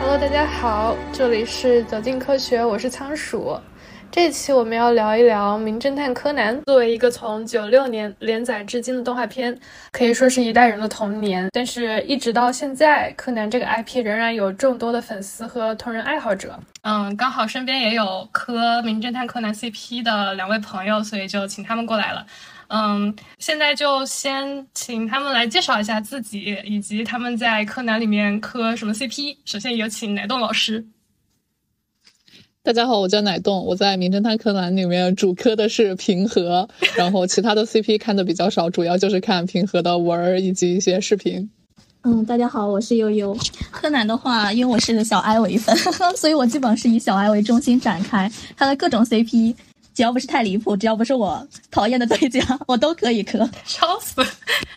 [0.00, 3.58] Hello，大家好，这里是走进科学，我是仓鼠。
[4.14, 6.56] 这期我们要聊一聊《名侦探柯南》。
[6.66, 9.58] 作为一个从九六年连载至今的动画片，
[9.90, 11.48] 可以说是一代人的童年。
[11.50, 16.56] 但是，一直到现在，柯南这个 IP 仍然有众多的粉丝和同人爱好者。
[16.82, 22.24] 嗯，刚好身边也有磕《名侦探柯南》CP 的两位朋友，所以就请他们过来了。
[22.68, 29.38] 嗯，现在就先请他们来介绍一下自己，以及他们在柯南里面磕什么 CP。
[29.44, 30.86] 首先有请奶冻老师。
[32.66, 41.50] 大家好，我叫奶冻，我在《名侦探柯南》里面主磕的是平和，然后其他的 CP 看的比较少，主要就是看平和的文儿以及一些视频。
[42.04, 43.36] 嗯，大家好，我是悠悠。
[43.70, 45.76] 柯南的话，因为我是小哀为粉，
[46.16, 49.54] 所以我基本上是以小哀为中心展开，他的各种 CP，
[49.94, 53.48] 只要不是太离谱，只要不是我讨厌的对家，我都可以磕。
[53.64, 54.22] 笑死！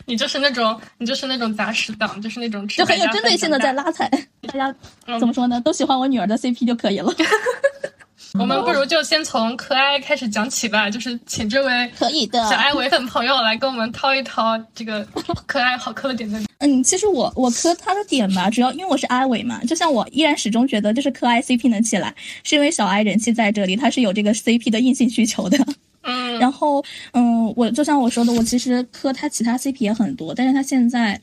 [0.06, 4.08] 你就是那种，你就是那种杂食党，就是那种就很有针对性的在拉踩。
[4.46, 4.74] 大家
[5.18, 5.60] 怎么说呢？
[5.60, 7.12] 都喜欢我女儿的 CP 就可以了。
[8.38, 15.04] 我们不如就先从可爱开始讲起吧，就是请这位可以的小爱唯粉朋友来跟我们掏一掏这个
[15.46, 16.46] 可爱好磕的点在哪。
[16.58, 25.58] 嗯，其实我我磕他的点吧，主要因为我是阿伟嘛，就像我依然始终觉得，就是磕爱 CP 能起来，是因为小爱人气在这里，他是有这个 CP 的硬性需求的。
[26.02, 31.20] 嗯，然后嗯，我就像我说的，我其实磕他其他 CP 也很多，但是他现在。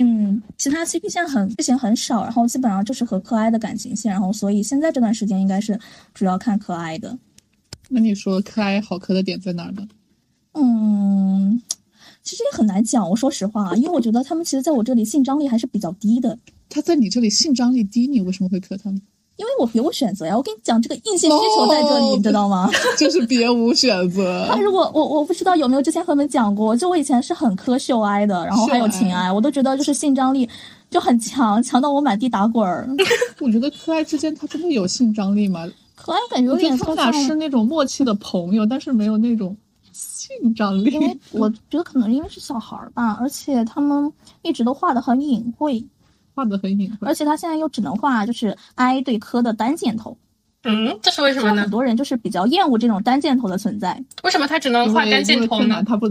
[0.00, 5.78] 嗯，其他 CP 线很之前很少，然后基本上就是和可爱的感情线，然后所以现在这段时间应该是
[6.14, 7.18] 主要看可爱的。
[7.88, 9.88] 那你说可爱好磕的点在哪儿呢？
[10.52, 11.62] 嗯，
[12.22, 13.08] 其实也很难讲。
[13.10, 16.38] 我说实话啊，因为我觉得他们其实在我这里性张力还是比较低的。
[16.68, 19.00] 他在你这里性张力低，你为什么会磕他呢？
[19.38, 22.68] 因为我别无选择呀，我跟你讲，这个硬性需求在这里，你知道吗？
[22.98, 24.44] 就是别无选择。
[24.50, 30.48] 但是我我我不知道有没有之前和你们讲过，就我以前是很磕秀哀的，然后还有情哀，我都觉得就是性张力
[30.90, 32.88] 就很强，强到我满地打滚儿。
[33.40, 35.66] 我觉得可爱之间他真的有性张力吗？
[35.94, 39.56] 可爱感觉有点他们俩是那种默契的朋友，但是没有那种
[39.92, 40.90] 性张力。
[40.90, 45.84] 因为我觉得可能因为是小孩儿吧，而且他们一直都画的很隐晦。
[46.38, 50.16] 画的很隐晦，而且他现在又只能画就是 I 对科的单箭头，
[50.62, 51.62] 嗯，这是为什么呢？
[51.62, 54.00] 很多人就是比较厌恶这种单箭头的存在。
[54.22, 55.82] 为什么他只能画单箭头呢？
[55.82, 56.06] 他不，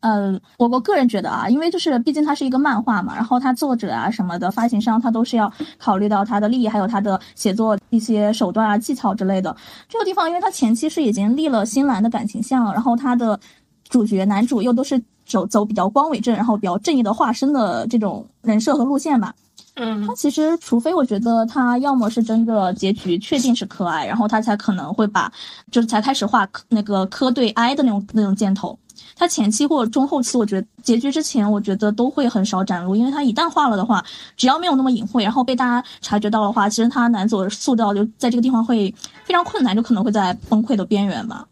[0.00, 9.54] 呃，我我个人觉得啊，因为就是毕竟它是一个漫画嘛，然后他作者啊什么的，发行商他都是要考虑到他的利益，还有他的写作一些手段啊、技巧之类的。
[9.86, 13.38] 这个地方，因为他前期是已经立了新兰的感情线了，然后他的
[13.90, 14.98] 主角男主又都是。
[15.30, 19.32] 走走比较光伟正，然后比较正义的化身的这种人设和路线吧。
[19.76, 25.32] 嗯，他其实除非我觉得他要么是真的结局确定是柯爱，然后他才可能会把
[25.70, 28.76] 就是才开始画那个柯对哀的那种那种箭头。
[29.16, 34.04] 他前期或者中后期，我觉得结局之前，我觉得都会很少展露，因为他一旦画了的话，
[34.36, 41.46] 只要没有那么隐晦，然后被大家察觉到的话，其实他男主塑造就在这个地方会非常困难，就可能会在崩溃的边缘吧。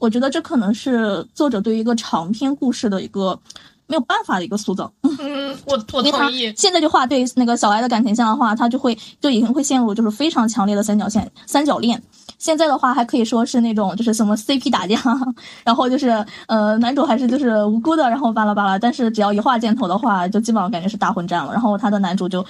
[0.00, 3.38] 我觉得这可能是作者对于一个长篇故事的一个
[3.86, 4.90] 没有办法的一个塑造。
[5.02, 6.52] 嗯，我我同意。
[6.56, 12.02] 现在就画对那个小哀的感情线的话，他就会就已经会陷入就是非常强烈的三角线三角恋。
[12.38, 14.98] 现在的话还可以说是那种就是什么 CP 打架，
[15.62, 18.78] 然后就是呃男主还是就是无辜的，然后巴拉巴拉。
[18.78, 21.52] 但是只要一画箭头的话，就基本上感觉是大混战了。
[21.52, 22.42] 然后他的男主就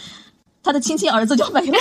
[0.63, 1.79] 他的亲亲儿子就没了。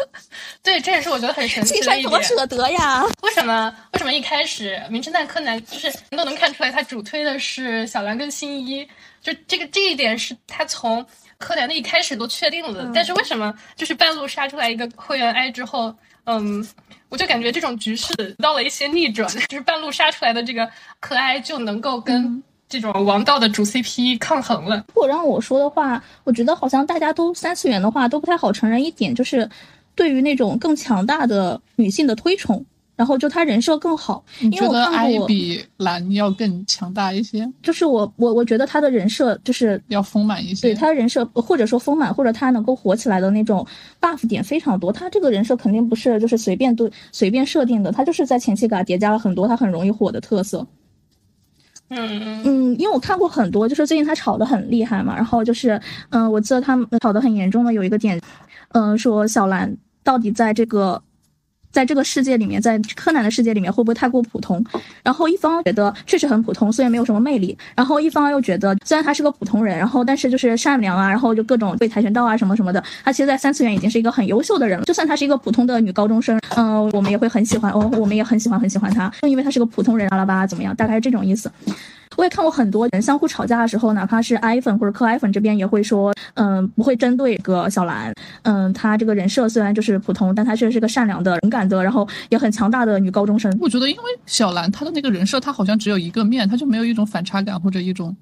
[0.62, 2.08] 对，这也是我觉得很神奇的一点。
[2.08, 3.04] 多舍得呀！
[3.22, 3.74] 为什么？
[3.92, 8.86] 为什么一开始《名侦探柯南》就是你都能看出来，他主推的是小兰跟新一，
[9.20, 11.04] 就这个这一点是他从
[11.38, 12.92] 柯南的一开始都确定了的。
[12.94, 15.92] 但是为什么就是半路杀出来一个会员哀之后，
[16.26, 16.64] 嗯，
[17.08, 22.40] 我就感觉这种局势到了一些逆转，就是半路杀出来的这个可爱就能够跟
[22.72, 24.84] 这种王道的主 CP 抗衡了。
[24.88, 29.48] 如果让我说的话，我觉得好像大家都三次元的话都不太好承认一点，就是。
[29.94, 32.64] 对于那种更强大的女性的推崇，
[32.96, 34.24] 然后就她人设更好。
[34.40, 37.46] 因为我看过比蓝要更强大一些。
[37.62, 40.62] 就是我我我觉得她的人设就是要丰满一些。
[40.68, 43.66] 对她的人设或者说丰满，或者她能够火起来的那种
[44.00, 44.90] buff 点非常多。
[44.90, 50.66] 她这个人设肯定不是就是随便对随便设定的，她就是在前期给她叠加了很多她很容易火的特色。
[51.94, 55.80] 嗯嗯，因为我看过很多，就是最近他炒的很厉害嘛，然后就是
[56.10, 58.20] 嗯，我记得他们炒的很严重的有一个点。
[58.70, 61.02] 嗯，说小兰到底在这个
[61.72, 64.64] 在这个世界里面，在柯南的世界里面会不会太过普通？
[65.02, 74.84] 然后一方觉得确实很普通，虽然没有什么魅力；然后一方又觉得虽然他是个普通人，然后但是就是善良啊，然后就各种会跆拳道啊什么什么的，他其实，在三次元已经是一个很优秀的人了。
[74.84, 81.50] 就算他是一个普通的女高中生，嗯，我们也会很喜欢哦，我们也很喜欢很喜欢他，就因为他是个普通人，巴拉巴怎么样，大概是这种意思。
[82.16, 88.12] 我也看过很多人相互吵架的时候，哪怕是 i 粉或者磕 i 粉这边也会说，嗯，不会针对个小兰，
[88.42, 93.56] 嗯，她这个人设虽然就是普通，但她确实是个善良的、勇敢的，然后也很强大的女高中生。
[93.60, 98.14] 我觉得，因为小兰她的那个人设，她好像只有一个面，她就没有一种反差感或者一种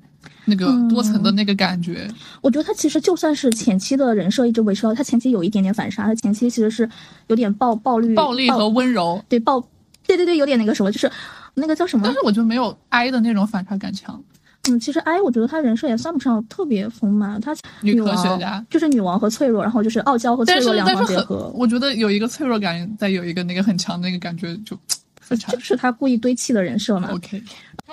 [0.45, 2.07] 那个多层的那个感觉。
[2.41, 6.89] 我觉得她其实就算是前期的人设一直维持到，她前期有一点点反杀，她前期其实是
[7.27, 9.61] 有点暴暴力、暴力和温柔，对暴，
[10.07, 11.11] 对对对，有点那个什么，就是。
[11.55, 12.03] 那个叫什么？
[12.05, 14.23] 但是我就没有 I 的那种反差感强。
[14.69, 21.51] 嗯，其实 I 我觉得他人设也算不上特别丰满，他女科学家就是女王和脆弱，然后就是傲娇和脆弱两方结合。
[21.55, 24.79] 我觉得有一个脆弱感，再有一个那个很强的那个感觉，就
[25.21, 25.51] 反差。
[25.53, 27.09] 就是他故意堆砌的人设嘛。
[27.13, 27.43] OK，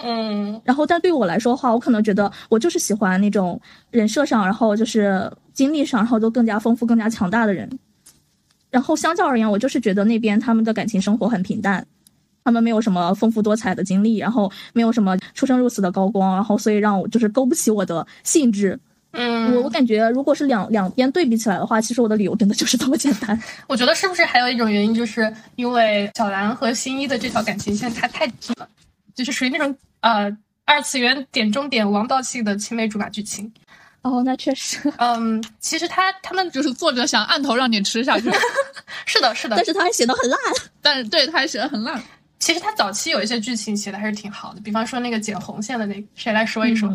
[0.03, 0.61] 嗯。
[0.65, 3.59] 然后，但对我来说的话，我可能觉得我就是喜欢那种
[3.89, 7.79] 人设上，然后就是经历上，然后都更加丰富、更加强大的人。
[8.69, 11.87] 然后相较而言，我就是觉得那边他们的感情生活很平淡。
[12.47, 18.79] 他们没有什么丰富多彩的经历，然后没有什么出生入死的高光，然后所以让我就是勾不起我的兴致。
[19.11, 23.37] 嗯，我我感觉如果是两两边对比起来的话，其实我的理由真的就是这么简单。
[23.67, 28.69] 我觉得是不是还有一种原因，就是因为小兰和新一的这条感情线它太紧了，
[29.13, 30.31] 就是属于那种呃
[30.63, 33.51] 二次元点中点王道系的青梅竹马剧情。
[34.03, 34.77] 哦，那确实。
[34.99, 38.31] 嗯，其实他他们就是作者想按头让你吃下去。
[39.05, 39.55] 是的，是的。
[39.57, 40.39] 但是他还写的很烂。
[40.81, 42.01] 但是对，他还写的很烂。
[42.39, 46.91] 其实他早期有一些剧情写的还是挺好的，比方说那个剪红线的那，谁来说一说？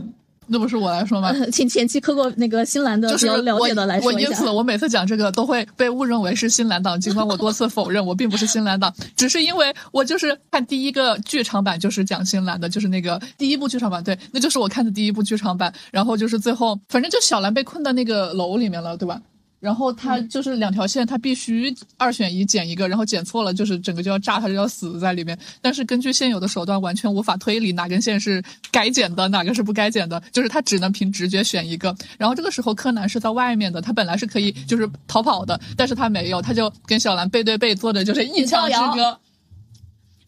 [0.49, 1.33] 那不是我来说吗？
[1.53, 4.29] 请前期磕过那个新兰的比较了解的来说一下。
[4.29, 15.73] 我因此我每次讲这个都会被误认为是新兰党，尽管我多次否认我并不是新兰党， 只是因为我就是看第一个剧场版就是讲新兰的，就是那个第一部剧场版，对，那就是我看的第一部剧场版。
[15.93, 19.23] 然后就是最后，反正就小兰被困在那个楼里面了，对吧？
[19.63, 25.39] 然后他就是两条线，他必须二选一剪一个，然后剪错了就是整个就要炸，他就要死在里面。
[25.61, 28.43] 但是根据现有的手段，完全无法推理哪根线是
[28.73, 31.95] 该剪的，哪个是不该剪的，就是他只能凭直觉选一个。
[32.19, 39.17] 然后这个时候柯南是在外面的，他本来是可以就是逃跑的，但是他没有，他就跟小兰背对背坐着，就是一墙之隔。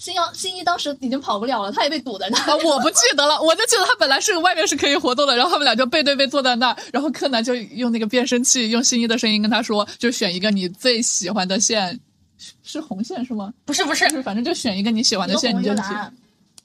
[0.04, 2.38] 新阳新一当时已经跑不了了，他也被堵在那。
[2.40, 11.98] 啊，我不记得了，我就记得他本来是外面是可以活动的，然后他们俩就背对背坐在那儿，然后柯南就用那个变声器，用新一的声音跟他说，就选一个你最喜欢的线，
[12.62, 13.50] 是红线是吗？
[13.64, 16.12] 不是不是，反正就选一个你喜欢的线，你就选。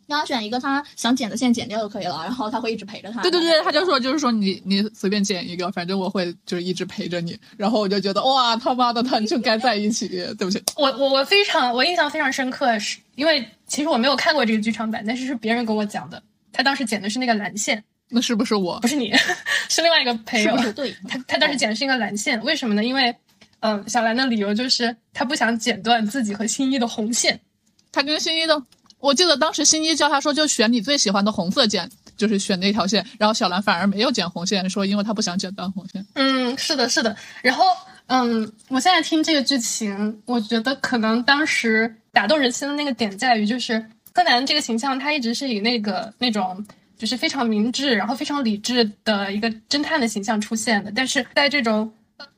[0.10, 3.22] 让他选一个他想剪的线剪掉就可以了，然后他会一直陪着他。
[3.22, 7.38] 对对对，他就说就是说你你随便剪一个，反正我会就是一直陪着你。
[7.56, 10.10] 然后我就觉得哇他妈的，他就该在一起。
[10.10, 16.22] 对不起，我我我非常我印象非常深刻，是因为其实我没有看过这个剧场版，但是是别人跟我讲的。
[16.52, 18.80] 他当时剪的是那个蓝线，那是不是我？
[18.80, 19.14] 不是你，
[19.70, 20.74] 是另外一个朋友。
[20.74, 22.84] 对，他他当时剪的是一个蓝线，为什么呢？
[22.84, 23.16] 因为
[23.60, 27.40] 嗯，小兰的理由就是他不想剪断自己和新一的红线，
[27.92, 28.62] 他跟新一的。
[29.00, 36.06] 我记得当时新一叫他说就选你最喜欢的红色剪，就是选那条线，然后小兰反而没有剪红线，说因为他不想剪断红线。
[36.16, 37.16] 嗯，是的，是的。
[37.42, 37.64] 然后，
[38.08, 46.66] 嗯，我现在听这个剧情，我觉得可能当时打动人心的那个点在于，就是柯南这个形象，他一直是以那个那种
[46.98, 50.92] 就是非常明智，然后非常理智的一个侦探的形象出现的。
[50.94, 51.90] 但是在这种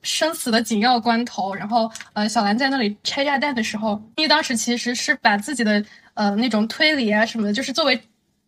[0.04, 5.84] 生死的紧要关头，然后呃，小兰在那里拆炸弹的时候，因为当时其实是把自己的。
[6.14, 8.00] 呃，那种推理啊什么的，就是作为，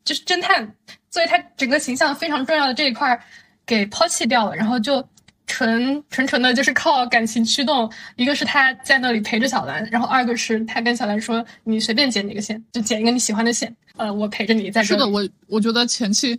[0.03, 0.75] 就是侦探，
[1.09, 3.17] 作为他整个形象非常重要的这一块，
[3.65, 5.07] 给抛弃掉了，然后就
[5.47, 7.91] 纯纯纯的，就是靠感情驱动。
[8.15, 14.83] 一个是他在那里陪着小兰，然后二个是他跟小兰说：“你随便剪哪个线，就剪一个你喜欢的线。”呃，我陪着你在。
[14.83, 16.37] 是的，我我觉得前期，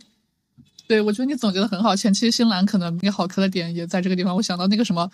[0.86, 1.94] 对我觉得你总结的很好。
[1.94, 4.34] 前期新兰可能那个好磕的点也在这个地方。
[4.36, 5.10] 我想到那个什么。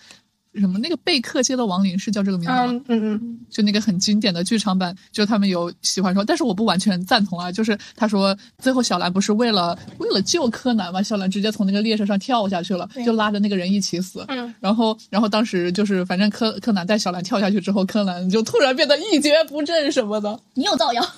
[0.54, 2.64] 什么那个贝克街的亡灵是叫这个名字吗？
[2.66, 7.52] 嗯嗯嗯，就那个很经典的剧场版，就他们有喜欢说，但是我不完全赞同啊。
[7.52, 14.24] 就是他说最后小兰不是为了为了救柯南嘛，小兰直接从那个列车上跳下去了，就拉着那个人一起死。
[14.28, 20.40] 嗯，然后然后当时就是反正柯柯南带小兰跳下去之后，柯南就突然变得一蹶不振什么的。
[20.54, 21.02] 你有造谣？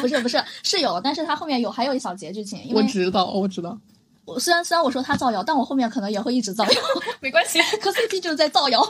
[0.00, 2.60] 不是不是是有，但是他后面有还有一小节剧情。
[2.72, 3.78] 我知道，我知道。
[4.26, 6.80] 我虽然虽然我说他造谣，但我后面可能也会一直造谣。
[7.20, 8.82] 没关系，磕 CP 就是在造谣。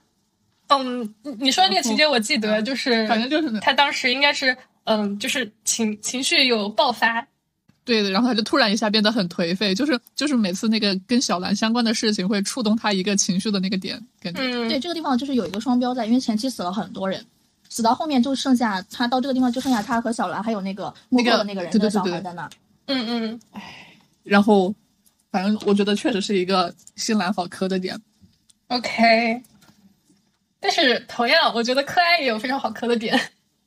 [0.68, 7.26] 嗯，你说的那个情节我记得，就是反正就是他当时应该是嗯，就是情情绪有爆发，
[7.84, 14.40] 对的，然后他就突然一下变得很颓废，就是就是每次那个跟小兰相关的事情会触动他一个情绪的那个点，感觉。
[14.42, 17.24] 嗯，对，这个地方就是有一个双标在，因为前期死了很多人，
[17.70, 22.50] 死到后面就剩下他到这个地方就剩下他和小兰还有那个幕后的那个人的小对对对对孩在那儿。
[22.88, 23.40] 嗯嗯，
[24.28, 24.74] 然后，
[25.30, 27.98] 反正我觉得确实是一个新兰好磕的点。
[28.68, 29.42] OK，
[30.60, 33.18] 但是同样，我觉得柯哀也有非常好磕的点。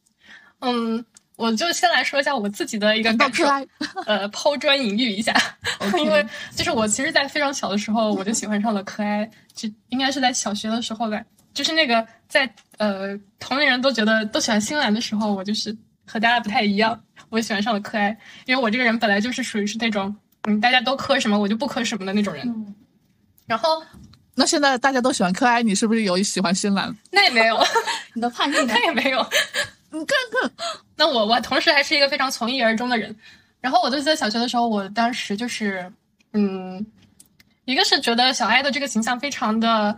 [0.62, 1.03] 嗯，
[1.38, 3.44] 我就先来说一下我自己的一个感受。
[4.06, 5.34] 呃，抛砖引玉一下，
[5.98, 6.24] 因为
[6.56, 11.20] 就是我其实，在非常小的时候我就喜欢上了柯哀，就应该是在小学的时候吧，
[11.53, 15.75] 就是那个在呃同龄人都觉得都喜欢新兰的时候，我就是
[16.06, 18.15] 和大家不太一样，我喜欢上了柯哀，
[18.46, 22.75] 因为我这个人本来就是属于是那种嗯大家都磕什么我就不磕什么的那种人，嗯，
[23.45, 23.83] 然后
[24.36, 26.95] 那现在大家都喜欢柯哀，你是不是有喜欢新兰？
[27.12, 27.60] 那也没有。
[28.13, 28.79] 你的叛逆 那？
[28.86, 29.19] 也没有。
[29.91, 30.07] 你看
[30.41, 30.51] 看，
[30.95, 33.15] 那我我同时还是一个非常从一而终的人。
[33.60, 35.91] 然后我就记得小学的时候，我当时就是，
[36.33, 36.83] 嗯，
[37.65, 39.95] 一个是觉得小哀的这个形象非常的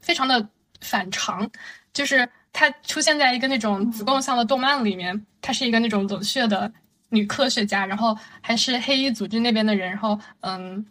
[0.00, 0.46] 非常的
[0.80, 1.50] 反常，
[1.92, 6.70] 就是她出现在一个那种子贡像的动漫里面，她是一个那种冷血的
[7.10, 10.84] 女科学家，然后还是黑衣组织那边的人，然后嗯，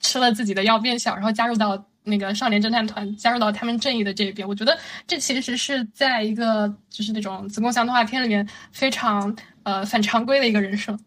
[0.00, 4.46] 吃了自己的药变小，然后加入到那个少年侦探团，加入到他们正义的这一边。
[4.46, 10.98] 我觉得这其实是在一个就是那种子贡像动画片里面非常呃反常规的一个人设。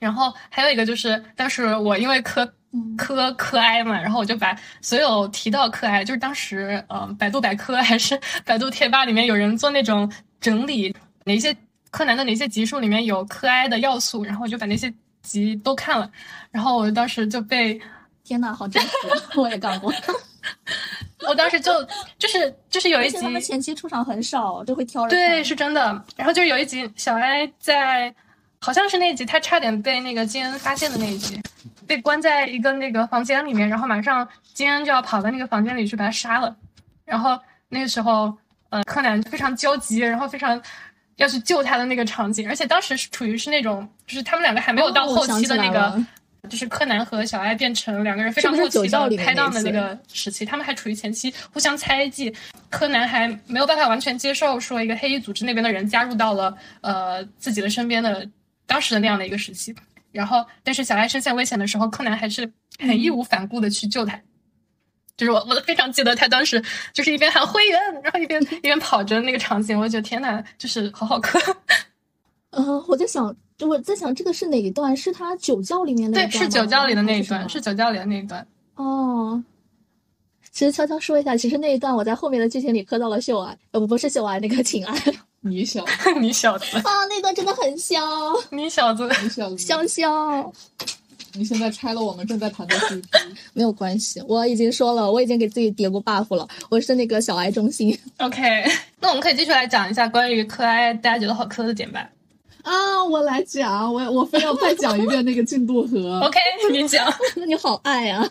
[0.00, 2.46] 然后还有一个就是，当时我因为科
[2.96, 10.94] 科科哀嘛，然后我就把所有提到科哀，就是当时呃百度百科 还是百度贴吧里面有人做那种整理，
[11.24, 11.54] 哪些
[11.90, 14.92] 柯南的哪些集数里面有柯哀的要素，然后我就把那些
[15.22, 16.10] 集都看了，
[16.50, 17.80] 然后我当时就被
[18.24, 18.90] 天呐，好真实！
[19.36, 19.92] 我也干过，
[21.28, 21.72] 我当时就
[22.18, 26.04] 就是就是有一集他们前期出场很少，就会挑人对，是真的。
[26.16, 28.14] 然后就是有一集，小哀在
[28.60, 31.40] 好像是那集，他差点被那个金恩发现的那一集，
[31.86, 36.54] 被关在一个那个房间里面，然后马上金恩就要跑到那个房间里去把他杀了。
[37.04, 37.38] 然后
[37.70, 38.36] 那个时候，
[38.68, 40.60] 呃，柯南非常焦急，然后非常
[41.18, 46.04] 要去救他的那个场景，而且当时是处于是那种，就是他们两个还没有到后期的那个。
[46.48, 52.32] 就是柯南和小爱变成两个人非常是不是后期的拍档的那个时期，他们还处于前期，互相猜忌。
[52.70, 58.26] 柯南还没有办法完全接受说一个黑衣组织那边的人加入到了呃自己的身边的
[58.66, 59.74] 当时的那样的一个时期。
[60.10, 64.18] 然后，但是小爱身陷危险的时候，柯南还是很义无反顾的去救他。
[65.18, 66.62] 就是我，我非常记得他当时
[66.94, 71.38] 就是一边喊灰原，然后一边一边跑着那个场景，我就觉得天呐，就是好好磕。
[72.50, 74.96] 呃，我在想，我在想这个是哪一段？
[74.96, 78.46] 是他酒窖里面那一对，是酒窖里的那一段，是酒窖里的那一段。
[78.76, 79.42] 哦。
[80.50, 84.98] 其实悄悄说一下，其实那一段我在后面的剧情里磕到了秀爱，呃，不不是秀爱，那个请爱
[85.40, 88.02] 你 小子 你小子，啊，那段真的很香，
[88.50, 90.52] 你小子，你小子，香香。
[91.34, 93.02] 你现在拆了我们正在谈的 CP，
[93.54, 98.40] 没有关系，我已经说了，我已经给自己叠过 buff 了，我是那个小爱中心 OK，
[99.00, 102.08] 那我们可以继续来讲一下关于可爱大家觉得好磕的点吧。
[102.62, 103.02] 啊！
[103.04, 106.20] 我来讲，我我非要再讲一遍那个进度盒。
[106.26, 106.38] OK，
[106.70, 107.10] 你讲。
[107.36, 108.28] 那你好爱啊！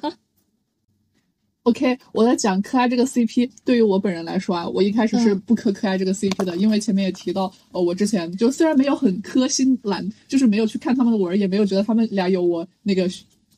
[1.67, 13.05] OK，我在讲柯爱这个 CP，对于我本人来说啊，我一开始是不磕柯爱这个 CP 的，因为前面也提到，呃，我之前就虽然没有很磕新兰，就是没有去看他们的文，也没有觉得他们俩有我那个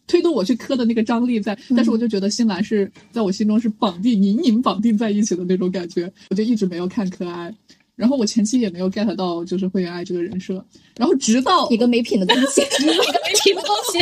[0.08, 7.54] 推动我去磕的那个张力在，但是我就觉得新兰是在我心中是绑定隐隐绑定在一起的那种感觉，我就一直没有看柯爱。
[7.96, 10.66] 然后我前期也没有 get 到就是会员爱这个人设，
[10.98, 14.00] 然后直到一个没品的东西，一个没品的东西。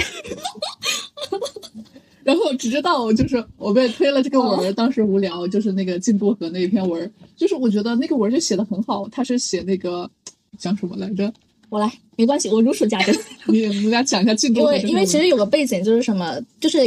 [2.28, 10.12] 然后只知道就是我被推了这个文儿，当时无聊，就是那个进度河那一篇文儿，就是我觉得那个文儿就写的很好，他是写那个
[10.58, 11.32] 讲什么来着？
[11.72, 13.16] 我来，没关系，我如数家珍。
[13.46, 14.66] 你 你们俩讲一下进度因。
[14.68, 16.80] 为因为其实有个背景就是什么，就是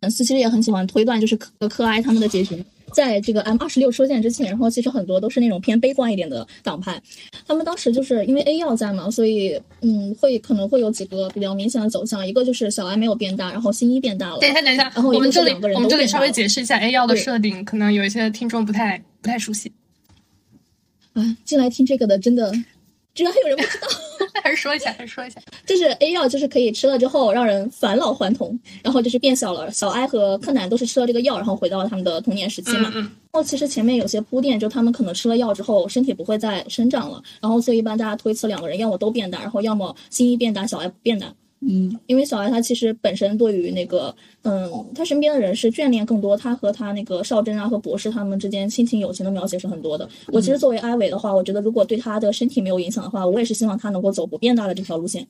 [0.00, 2.64] 粉丝其实也很喜欢推断，就是柯柯哀他们的结局。
[2.92, 7.00] 在这个 M 二十六出现之前，然后其实很多都是那种偏悲观一点的党派，
[7.46, 19.72] 他们当时就是因为 A 药在嘛，所以嗯，会可能会有几个比较明显的走向，一个就是小 I 没有变大，然后新一变大了，等一下，等一下，然后我们这里我们这里稍微解释一下 A 药的设定，可能有一些听众不太不太熟悉，
[21.12, 22.52] 啊，进来听这个的真的，
[23.14, 23.88] 居然还有人不知道。
[24.42, 25.40] 还 是说一下，还是说一下。
[25.66, 29.70] 就是 A 药，就是可以吃了之后让人返老还童，然后就是变小了。
[29.70, 32.90] 小哀和柯南都是吃了这个药，然后回到了他们的童年时期嘛。
[32.94, 41.32] 嗯嗯，然后其实前面有些铺垫，就他们可能吃了药之后身体不会再生长了，然后所以一般大家推测两个人要么都变大，然后要么新一变大，小哀不变大。
[41.60, 50.08] 嗯，因为小哀他其实本身对于那个，嗯，他身边的人是眷恋更多，他和他那个少珍啊和博士他们之间亲情友情的描写是很多的。
[50.28, 55.26] 我其实作为阿伟的话，我觉得如果对他的身体没有影响的话，我也是希望他能够走不变大的这条路线。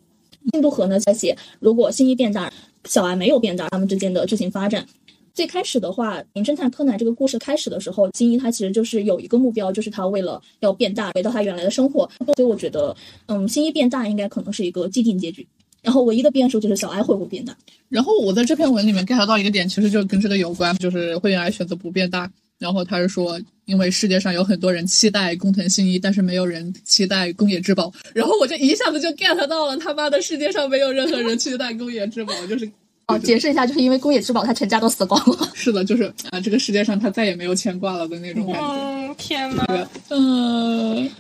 [0.55, 2.53] 印度河呢在写，如果新一变大，
[2.85, 4.87] 小哀没有变大，他们之间的剧情发展。
[5.35, 12.09] 最开始的话，《名侦探柯南》这个故事开始的时候，新一他其实就是有一个目标，就是他为了要变大，回到他原来的生活。
[12.19, 12.95] 所以我觉得，
[13.27, 15.47] 嗯，新一变大应该可能是一个既定结局。
[15.83, 17.57] 然后唯一的变数就是小哀会不会变大。
[17.89, 22.31] 然后我在这篇文里面 get 到一个点，其实就跟这个有关，就是会员爱选择不变大。
[22.59, 27.91] 然后他是说，因为世界上有很多人期待工藤新一，但是没有人期待宫野之宝。
[28.13, 32.71] 然后我就一下子就 get 到了，他妈的世界上没有任何人期待宫野之宝，就是
[33.09, 35.49] 哦，解释一下，就是因为宫野之宝他全家都死光了。
[35.55, 38.67] 是的，就是啊，这个世界上他再也没有牵挂了的那种感觉。
[38.67, 41.11] 嗯，天呐，嗯。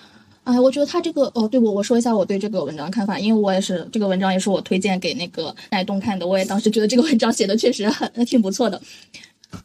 [0.50, 8.80] 哎，我觉得他这个哦，对我我说一下我对这个文章的看法，因为我也是这个文章也是我推荐给那个奶东看的，我也当时觉得这个文章写的确实很挺不错的，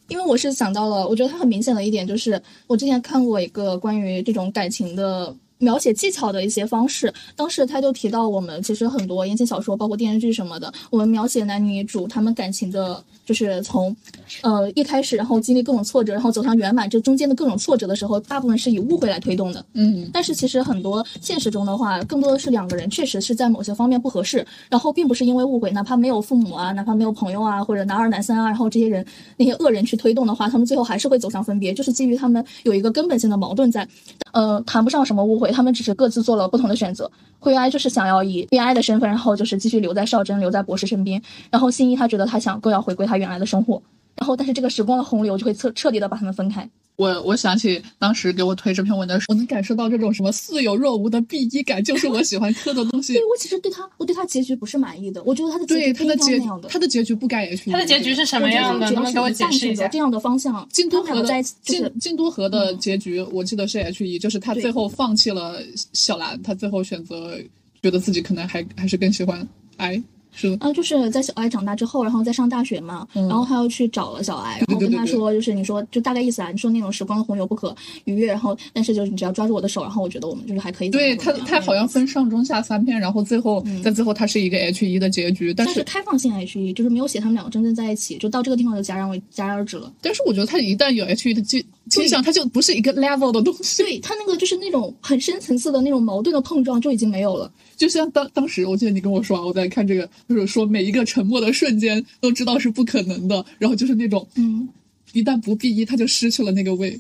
[0.08, 13.04] 因为我是想到了，我觉得他很明显的一点就是，我之前看过一个关于这种感情的描写技巧的一些方式，当时他就提到我们其实很多言情小说，包括电视剧什么的，我们描写男女主他们感情的。
[13.26, 13.96] 就是从，
[14.44, 19.66] 呃，一开始，然后经历各种挫折，然后走向圆满，这中间的各种挫折的时候，大部分是以误会来推动的。
[19.74, 29.04] 嗯，但是其实很多现实中的话，更多的是两个人确实是在某些方面不合适，然后并不是因为误会，哪怕没有父母啊，哪怕没有朋友啊，或者男二男三啊，然后这些人
[29.38, 33.88] 那些恶人去推动的话，他们最后还是会走向分别，就是基于他们有一个根本性的矛盾在，
[34.34, 37.10] 呃，谈不上什么误会，他们只是各自做了不同的选择。
[37.40, 41.22] 灰哀就是想要以恋爱的身份，然后就是继续留在少真，留在博士身边，
[41.52, 43.82] 然后新一他觉得他想更要回归他原来的生活，
[44.18, 46.70] 然后但是这个时光的洪流就会彻彻底的把他们分开。
[46.98, 53.12] 我我想起当时给我推这篇文的时候，我能感受到这种什么似有若无的 B 一感，就是我喜欢磕的东西。
[53.20, 57.70] 对我其实对他，我对他结局不是满意的，我觉得他的对他的结的，他的结局不该也去。
[57.70, 58.90] 他的结局是什么样的？
[58.92, 59.88] 能给我解释一下？
[59.90, 67.38] 这样的方向，京都和的京京都河的结局，我记得是 H E，就是他最后放弃了小兰，他最后选择。
[67.84, 70.02] 觉得自己可能还还是更喜欢爱。
[70.36, 80.90] 是啊，就是在小爱长大之后，然后再上大学嘛，然后他又去找了小爱，然后跟他说，就是你说就大概意思啊，你说那种时光的洪流不可逾越，然后但是就是你只要抓住我的手，然后我觉得我们就是还可以。
[80.90, 89.92] 对他，他好像分上中下三篇，然后最后在最后他是一个 H 一的结局，但是开放性 H 一，就是没有写他们两个真正在一起，就到这个地方就戛然为戛然而止了。
[90.02, 93.82] 但是我觉得他一旦有 H 一的倾倾向，他就不是一个 level 的东西。
[93.84, 97.52] 对他那个就是那种很深层次的那种矛盾的碰撞就已经没有了。
[97.78, 101.06] 就像当当时我记得你跟我说，我在看这个，就是说每一个。
[101.06, 104.68] 沉默的瞬间都知道是不可能的，然后就是那种，嗯，
[105.14, 107.00] 一旦不避一，他就失去了那个味。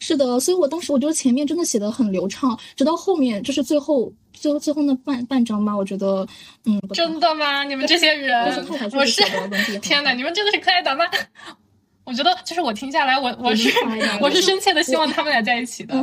[0.00, 6.26] 是的，所以我当时我觉得前面真的写的很流畅，直到后面就是最后最后最后那半半章吧，我觉得，
[6.64, 7.62] 嗯，真的吗？
[7.62, 9.22] 你们这些人，我是
[9.80, 11.04] 天哪，你们真的是可爱党吗？
[12.04, 13.70] 我觉得就是我听下来，我我是
[14.20, 16.02] 我是深切的希望他们俩在一起的。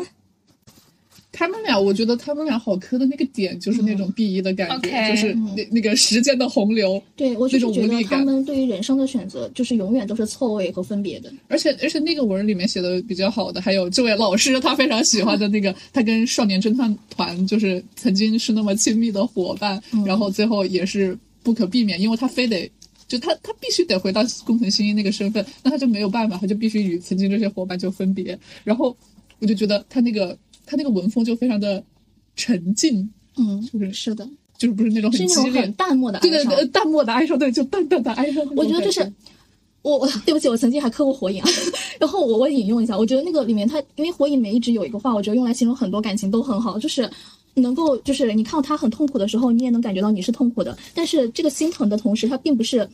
[1.40, 7.02] 他们俩，我觉得他们俩好磕的那个点就是那种 B 一的感觉，就是那那个时间的洪流。
[7.16, 11.32] 对，我就是觉得他们对于人生的选择，就是永远都是错位和分别的。
[11.48, 22.70] 而且而且那个文里面写的比较好的，还有这位老师他非常喜欢的那个，他跟少年侦探团就是曾经是那么亲密的伙伴，然后最后也是不可避免，因为他非得
[23.08, 28.38] 就他他必须得回到工藤新一那个身份，那他就没有办法，他就必须与曾经这些伙伴就分别。
[28.66, 28.94] 然后
[29.40, 30.38] 我就觉得他那个。
[30.70, 31.84] 他那个文风就非常的
[32.36, 38.46] 沉静，嗯，就是是的，就是不是那种很激烈、淡漠的哀伤，对对，淡漠的哀伤，对，就淡淡的哀伤。
[38.56, 39.12] 我觉得就是
[39.82, 41.44] 我，对不起，我曾经还磕过火影，
[42.00, 47.10] 然后我我引用一下，我觉得那个里面他，因为火影里面一直有一个话，我觉得用来形容很多感情都很好，就是
[47.56, 52.88] 能够，就是你看到他很痛苦的时候，你也能感觉到你是痛苦的，但是这个心疼的同时，他并不是。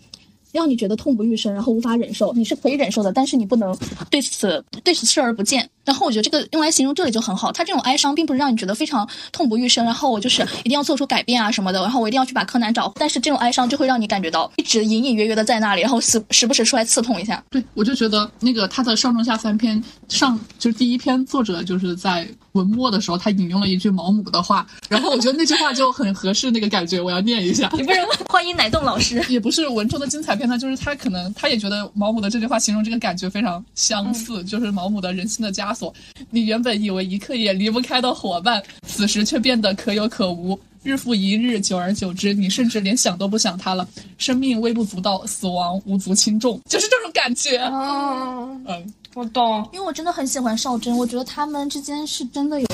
[0.56, 3.78] 让你觉得痛不欲生，然后无法忍受，你是可以忍受的，但是你不能
[4.10, 5.70] 对此对此视而不见。
[5.84, 12.92] 然后我觉得这个用来形容这里就很好，他这种哀伤并不是让你觉得非常痛不欲生，然后我就是一定要做出改变啊什么的，然后我一定要去把柯南找。
[12.96, 17.44] 但是这种哀伤就会让你感觉到一直隐隐约约的在那里，然后时时不时出来刺痛一下。
[17.52, 27.70] 对，我就觉得那个他的上中下三篇上就是第一篇作者就是在文末的时候他引用了一句毛姆的话，然后我觉得那句话就很合适那个感觉，我要念一下。
[27.74, 30.50] 你不是欢迎奶冻老师，也不是文中的精彩片。
[30.50, 35.94] 那就是他可能他也觉得毛姆的这句话形容这个感觉非常相似，就是毛姆的人心的枷锁。
[36.30, 40.60] 你原本以为一刻也离不开的伙伴，此时却变得可有可无。
[40.84, 43.88] 日复一日，久而久之，你甚至连想都不想他了。
[44.20, 47.58] 生命微不足道，死亡无足轻重，就是这种感觉。
[47.58, 49.68] 嗯嗯，我懂。
[49.74, 52.68] 因为我真的很喜欢少真，我觉得他们之间是真的有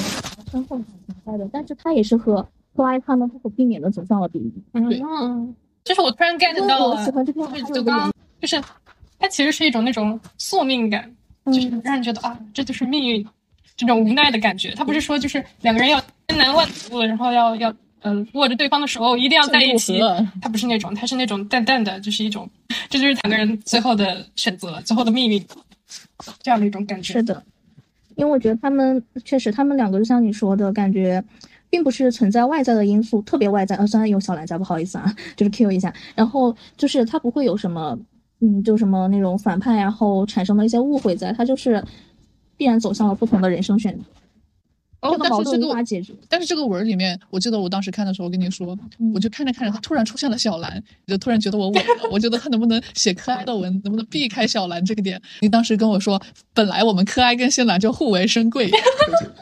[0.52, 4.52] 深厚的存在的，但是他也是和后来他们不可避免的走向了别离。
[4.74, 5.56] 嗯。
[5.84, 7.24] 就是我突然 get 到了，
[7.74, 8.62] 就刚就是
[9.20, 11.12] 它其实是一种那种宿命感，
[11.46, 13.26] 就是让人觉得啊，这就是命运，
[13.76, 14.72] 这种无奈的感觉。
[14.76, 20.00] 他不是说就是两个人要千难万阻，然后要要呃握着对方的手一定要在一起。
[20.42, 22.50] 他不是那种，他是那种淡淡的，就是一种，
[22.90, 25.44] 这就是两个人最后的选择，最后的命运，
[26.42, 27.14] 这样的一种感觉。
[27.14, 27.44] 是的，
[28.16, 31.24] 因为我觉得他们确实，他们两个就像你说的感觉，
[31.72, 33.76] 并不是存在外在的因素，特别外在。
[33.78, 35.92] 呃，虽然有小蓝在，不好意思啊，就是 Q 一下。
[36.14, 37.98] 然后就是他不会有什么，
[38.42, 41.84] 嗯，就什么那种反派，然后产生了一些误会在，他就是
[42.58, 44.04] 必然走向了不同的人生选择，
[45.02, 46.14] 哦这，个矛盾但是这个无法解决。
[46.30, 48.78] 但是这个文里面，我记得我当时看的时候，我跟你说，
[49.14, 52.10] 我就看着看着，他突然出现了小兰，就突然觉得我稳了。
[52.12, 55.22] 我觉得他能不能写柯爱的文，能不能避开小兰这个点？
[55.42, 56.22] 你当时跟我说，
[56.54, 58.70] 本来我们柯爱跟新兰就互为深贵，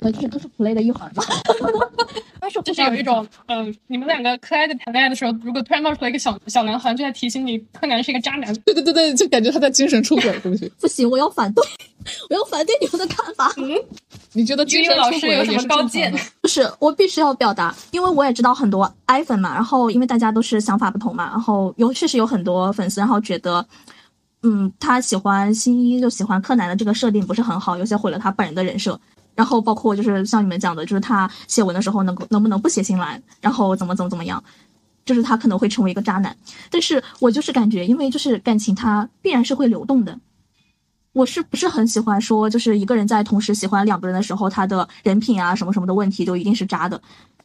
[0.02, 1.24] 呃，这都是 play 的一环吧。
[2.41, 8.54] 但是就是有一种，呃，你们两个可爱的谈恋爱的时候，如果突然冒出来一个小小男孩，就在提醒你，柯南是一个渣男。
[8.62, 10.69] 对对对对，就感觉他在精神出轨，对不对？
[10.80, 11.62] 不行，我要反对，
[12.30, 13.54] 我要反对你们的看法。
[13.58, 13.76] 嗯
[14.34, 16.19] 你觉得精神出轨老师有什么高见的？
[16.41, 23.65] 不是，我必须要表达，因为我也知道很多 i 粉嘛，然后因为大家都是想法不同嘛，然后有确实有很多粉丝，然后觉得，
[24.43, 28.99] 嗯，他喜欢新一就喜欢柯南的这个设定不是很好，有些毁了他本人的人设。
[29.35, 34.43] 然后包括就是像你们讲的，就是他写文的时候能够能不能不写新兰，然后怎么怎么怎么样，
[35.05, 36.35] 就是他可能会成为一个渣男。
[36.69, 40.19] 但是我就是感觉，因为就是感情它必然是会流动的，
[41.13, 47.02] 我是不是很喜欢说，就是一个人在同时喜欢两个人的时候，他的人品啊什么什么的问题就一定是渣的。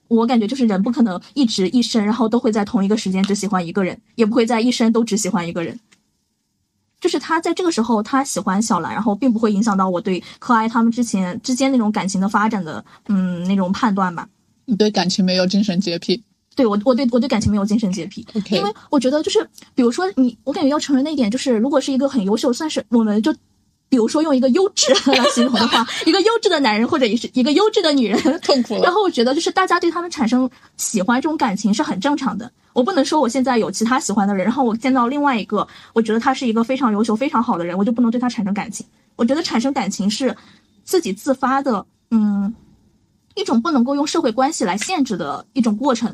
[0.08, 5.80] 我感觉就是人不可能一直一生，然后都会在同一个时间只喜欢一个人，也不会在一生都只喜欢一个人。
[7.00, 14.28] 就是他在这个时候他喜欢小兰，然后并不会影响到我对柯哀他们之前之间那种感情的发展的嗯那种判断吧。
[14.66, 16.22] 你对感情没有精神洁癖
[16.54, 18.26] 对我，我对我对感情没有精神洁癖。
[18.50, 23.34] 因为我觉得就是，比如说你，我感觉要承认的一点就是，如果是一个很优秀，算是我们就，
[23.88, 32.50] 比如说用一个优质来 形容的话，一个优质的男人或者也是一个优质的女人， 痛苦了然后我觉得就是大家对他们产生喜欢这种感情是很正常的。
[32.72, 38.84] 我不能说我现在有其他喜欢的人，然后我见到另外一个，我觉得他是一个非常优秀、非常好的人，我就不能对他产生感情。
[39.14, 40.36] 我觉得产生感情是
[40.82, 42.52] 自己自发的，嗯，
[43.36, 46.12] 一种不能够用社会关系来限制的一种过程。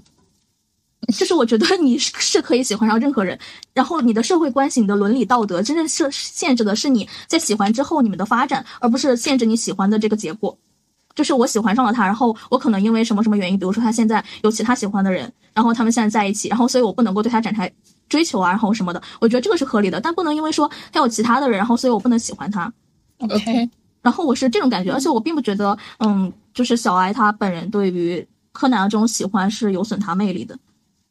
[1.08, 3.38] 就是我觉得你是是可以喜欢上任何人，
[3.74, 10.56] 然后你的社会关系、你的伦理道德，真正是限制的是你在喜欢之后你们的发展，而不是限制你喜欢的这个结果。
[11.14, 17.70] 就是我喜欢上了他，然后我可能因为什么什么原因，比如说他现在有其他喜欢的人，然后他们现在在一起，然后所以我不能够对他展开
[18.08, 22.72] 追求啊，然后什么的，我觉得这个是合理的，但不能因为说他有其他的人，然后所以我不能喜欢他。
[23.18, 23.68] OK，
[24.02, 30.56] 然后我是这种感觉，而且我并不觉得，嗯，就是小哀他本人对于柯南的这种喜欢是有损他魅力的。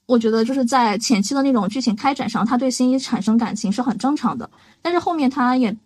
[0.10, 4.50] 我觉得就是在前期的那种剧情开展上，他对新一产生感情是很正常的，
[4.82, 5.78] 但是后面他也，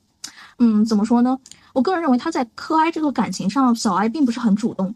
[0.60, 1.38] 嗯，怎么说呢？
[1.74, 4.96] 我个人认为他在柯哀这个感情上，小哀并不是很主动。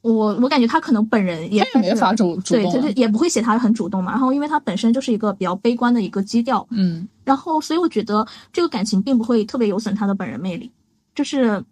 [0.00, 4.10] 我我感觉他可能本人也他也没法主主对，动啊就是也不会写他很主动嘛。
[4.10, 10.72] 然后因为他本身就是一个比较悲观的一个基调，嗯，然后所以我觉得这个感情并不会特别有损他的本人魅力，
[11.14, 11.62] 就是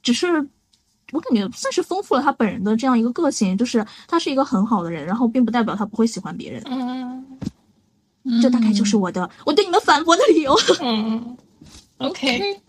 [0.00, 0.46] 只是
[1.12, 10.58] 我感觉算是丰富了他本人的这样一个个性，就是他是一个很好的人，然后并不代表他不会喜欢别人，嗯这大概就是我的我对你们反驳的理由。
[10.80, 11.36] 嗯，
[11.98, 12.60] OK，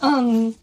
[0.00, 0.54] 嗯，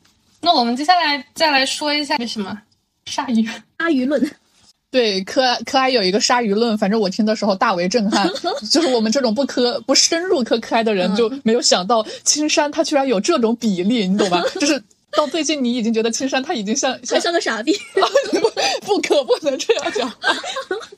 [0.41, 2.58] 那我们接下来再来说一下为什么
[3.05, 3.43] 鲨鱼。
[3.79, 4.31] 鲨鱼论，
[4.91, 8.29] 对，柯哀柯哀有一个鲨鱼论，反正我听的时候大为震撼。
[8.71, 14.41] 就是我们这种不科不深入科柯哀的人，就没有想到青山他居然有这种比例，你懂吧？
[14.60, 14.81] 就是
[15.17, 17.73] 到最近，你已经觉得青山他已经像像他像个傻逼。
[18.86, 20.12] 不可不能这样讲，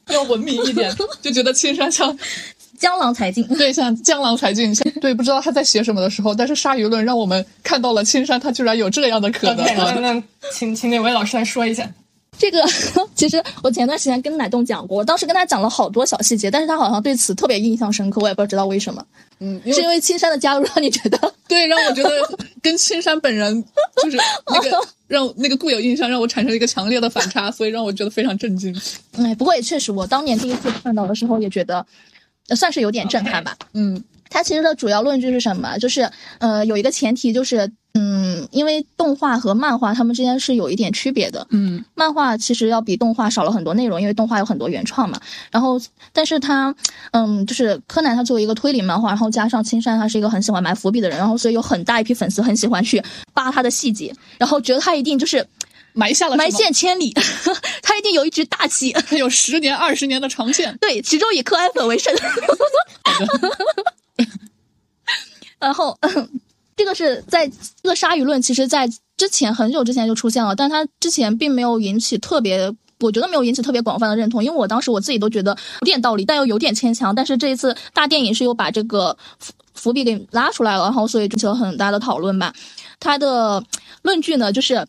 [0.09, 2.17] 要文明一点，就觉得青山像
[2.77, 9.93] 江郎才尽，对像江郎才尽，像对不知道他在写什么的时候，但是鲨鱼论让我们看到了青山他居然有这样的可能那啊！
[9.99, 11.89] 那请请哪位老师来说一下？
[12.37, 12.63] 这个
[13.15, 19.03] 其实我前段时间跟奶冻讲过，我当时跟他讲了好多小细节，但是他好像对此特别印象深刻，我也不知道为什么，
[19.39, 22.09] 嗯，因是因为青山的加入让你觉得 对，让我觉得
[22.61, 23.63] 跟青山本人
[24.03, 28.75] 就是那个 让那个固有印象让我产生了一个强烈的反差，所以让我觉得非常震惊。
[29.13, 31.85] 哎，不过也确实，我当年第一次看到的时候也觉得，
[32.49, 33.57] 呃算是有点震撼吧。
[33.73, 35.77] 嗯它其实的主要论据是什么？
[35.77, 36.09] 就是
[36.39, 41.45] 呃，有一个前提就是，嗯，因为动画和漫画它们之间是有一点区别的。
[41.49, 45.19] 嗯漫画其实要比动画少了很多内容，因为动画有很多原创嘛。
[45.51, 45.79] 然后，
[46.13, 46.73] 但是它，
[47.11, 53.01] 嗯，就是柯南他作为一个推理漫画，然后加上青山他是一个很喜欢埋伏笔的人，然后所以有很大一批粉丝很喜欢去
[53.33, 55.45] 扒他的细节，然后觉得他一定就是
[55.93, 57.11] 埋下了埋线千里，
[57.81, 58.91] 他一定有一支大旗。
[58.91, 60.77] 他 有十年、二十年的长线。
[60.79, 62.13] 对，其中以柯安粉为甚。
[65.59, 65.97] 然后，
[66.75, 67.47] 这个是在
[67.81, 77.13] 这个鲨鱼论，其实在之前很久之前就出现了，但它之前并没有引起特别我觉得没有引起特别广泛的认同，因为我当时我自己都觉得有点道理，但又有点牵强。
[77.13, 82.53] 但是这一次大电影是又把这个伏伏笔给拉出来了，然后所以引起了很大的讨论吧。
[82.99, 83.63] 他的
[84.03, 84.85] 论据呢，就是。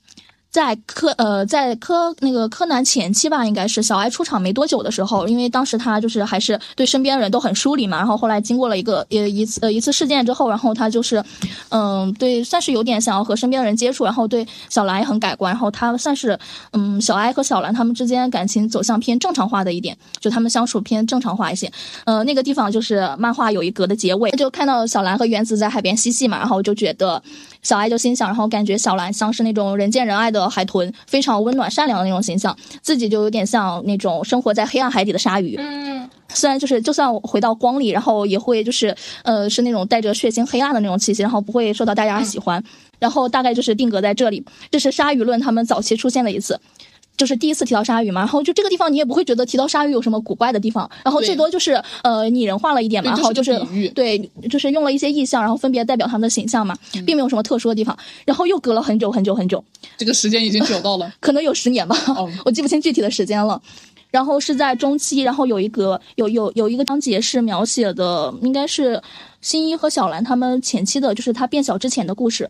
[0.51, 11.23] 在柯呃，在柯那个柯南前期吧，应该是小爱出场没多久的时候，因为当时他就是还是对身边的人都很疏离嘛，然后后来经过了一个呃一次呃一次事件之后，然后他就是，
[11.69, 16.39] 嗯，对，算是有点想要和身边的人接触，然后对小兰也很改观，然后他算是
[16.73, 21.71] 嗯小爱和小兰他们之间感情走向偏正常化的一点，就他们相处偏正常化一些，
[22.07, 27.23] 呃，那个地方就是漫画有一格的结尾，就看到小兰和原子在海边嬉戏嘛，然后就觉得。
[27.63, 35.57] 小爱就心想，然后感觉小兰像是那种人见人爱的海豚，非常温暖善良的那种形象，自己就有点像那种生活在黑暗海底的鲨鱼。
[35.59, 42.63] 嗯，虽然就是就算回到光里，然后也会就是呃是那种带着血腥黑暗的那种气息，然后不会受到大家喜欢。
[42.99, 46.59] 然后大概就是定格在这里，这是鲨鱼论他们早期出现的一次。
[47.19, 53.61] 就是第一次提到鲨鱼嘛，然后就这个地方你也不会觉得提到鲨鱼有什么古怪的地方，然后最多就是呃拟人化了一点嘛，然后就是
[53.95, 57.95] 对，就是用了一些意象，然后分别代表他们的形象嘛，并没有什么特殊的地方。
[58.25, 59.63] 然后又隔了很久很久很久，
[59.99, 61.97] 这个时间已经久到了， 可能有十年吧，
[62.47, 63.61] 我记不清具体的时间了。
[64.11, 69.03] 然后是在中期，然后有一个有有有一个章节是描写的，应该是
[69.43, 72.49] 新一和小兰他们前期的，就是他变小之前的故事，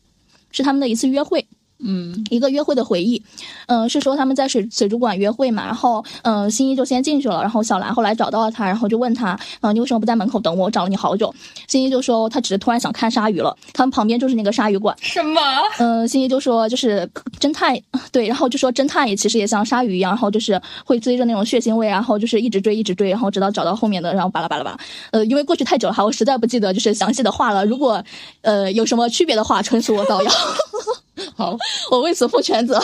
[0.53, 1.45] 是他们的一次约会。
[1.81, 3.23] 嗯，一个约会的回忆，
[3.67, 10.67] 嗯，是说他们在水水族馆约会嘛，然后，嗯，新一就先进去了，然后小兰后来找到了他，然后就问他，嗯，你为什么不在门口等我？
[10.67, 11.33] 我找了你好久。
[11.67, 14.95] 新一就说他只是突然想看鲨鱼了，他们旁边就是那个鲨鱼馆。
[15.01, 15.41] 什么？
[15.79, 17.79] 嗯，新一就说就是侦探，
[18.11, 24.79] 对，然后就说侦探也其实也像鲨鱼一样，然后就是会追着那种血腥味，然后就是一直追一直追，然后直到找到后面的，然后巴拉巴拉巴拉。
[25.13, 27.65] 呃，因为过去太久了哈，我实在不记得就是详细的话了。
[27.65, 28.03] 如果
[28.43, 30.31] 呃有什么区别的话，纯属我造谣。
[31.37, 31.57] 好，
[31.91, 32.81] 我为此负全责。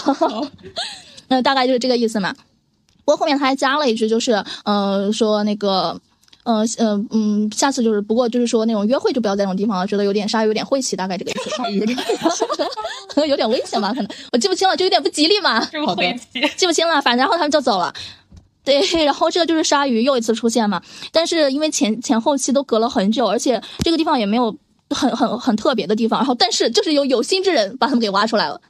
[1.28, 2.34] 嗯， 大概就是这个意思嘛。
[3.04, 6.00] 不过后面他还加了一句，就是嗯，说那个，
[6.44, 11.50] 嗯嗯嗯，下次就是，不过就是说那种约会就不要在那种地方了，觉得有点鲨鱼有点晦气，大概这个意思。
[11.50, 11.98] 鲨鱼有点，
[13.28, 15.60] 有点危险吧，可能我记不清了，就有点不吉利嘛。
[15.84, 16.02] 好的，
[16.56, 17.92] 记不清了，反正然后他们就走了。
[18.64, 20.80] 对，然后这个就是鲨鱼又一次出现嘛，
[21.12, 24.56] 但是因为前前后期都隔了很久，而且这个地方也没有。
[24.94, 28.60] 很很很特别的地方，然后但是就是有有心之人把他们给挖出来了，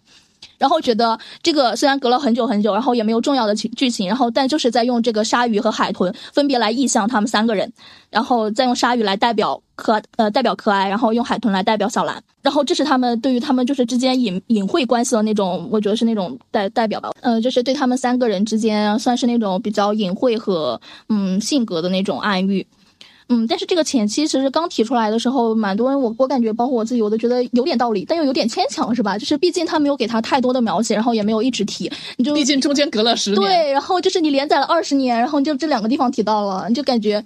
[0.58, 7.70] 然后觉得这个虽然隔了很久很久，然后也没有重要的情剧情，然后但就是在用这个鲨鱼和海豚分别来意象他们三个人，
[8.10, 22.66] 然后再用鲨鱼来代表可呃代表可爱，然后用海豚来代表小兰，然后这是他们对于他们就是之间隐隐晦关系的那种，我觉得是那种代代表吧，呃，就是对他们三个人之间算是那种比较隐晦和嗯性格的那种暗喻。
[23.28, 29.16] 嗯，但是这个前期其实刚提出来的时候，蛮多人我我感觉，包括我自己，我都觉得有点道理，但又有点牵强，是吧？
[29.16, 37.24] 就是毕竟他没有给他太多的描写，然后也没有一直提，你就毕竟中间隔了十年，对，然后就是你连载了二十年，然后就这两个地方提到了，你就感觉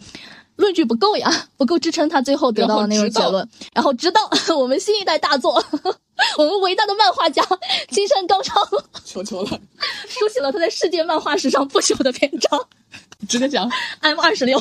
[0.56, 3.48] 论据不够呀， 不够支撑他最后得到的那种结论。
[3.74, 4.20] 然后直到
[4.56, 5.52] 我们新一代大作，
[6.38, 7.42] 我们伟大的漫画家
[7.90, 8.62] 金山刚昌，
[9.04, 9.48] 求求了，
[10.08, 12.60] 书写了他在世界漫画史上不朽的篇章，
[13.28, 13.68] 直接讲
[14.00, 14.60] M 二十六。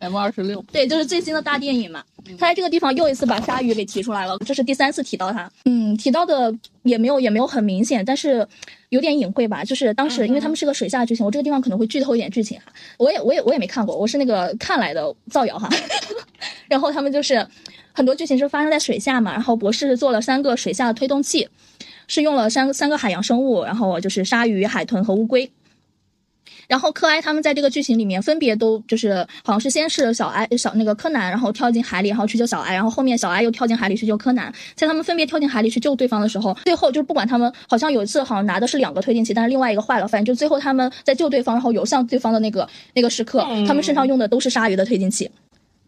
[0.00, 2.04] M 二十六，对，就是最新的大电影嘛。
[2.38, 5.50] 他在这个地方又一次把鲨鱼给提出来了，这是第三次提到他。
[5.64, 8.46] 嗯，提到的也没有也没有很明显，但是
[8.90, 9.64] 有点隐晦吧。
[9.64, 12.66] 就是当时因为他们是个水下剧情，我这个地方可能会剧透一点剧情哈。
[12.98, 15.68] 我也我也我也没看过，我是那个看来的造谣哈。
[16.68, 17.44] 然后他们就是
[17.92, 21.48] 很多剧情是发生在水下嘛，然后博士做了三个水下推动器，
[22.06, 25.50] 是用了三三个海洋生物，然后就是鲨鱼、海豚和乌龟。
[26.68, 34.52] 然后柯哀他们在这个剧情里面分别都就是好像是先是小哀小那个柯南，然后跳进海里，然后去救小哀，然后后面小哀又跳进海里去救柯南。
[34.74, 45.30] 在他们分别跳进海里去救对方的时候，最后就是不管他们好像有一次好像拿的是两个推进器，但是另外一个坏了，反正就最后他们在救对方，然后游向对方的那个那个时刻，他们身上用的都是鲨鱼的推进器，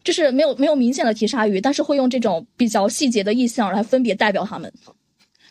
[0.02, 4.72] 就是没有没有明显的提鲨鱼，但是会用这种比较细节的意象来分别代表他们。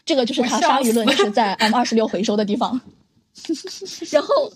[0.04, 2.82] 这个就是他鲨鱼论就是在 M 二十六回收的地方，
[4.10, 4.52] 然后。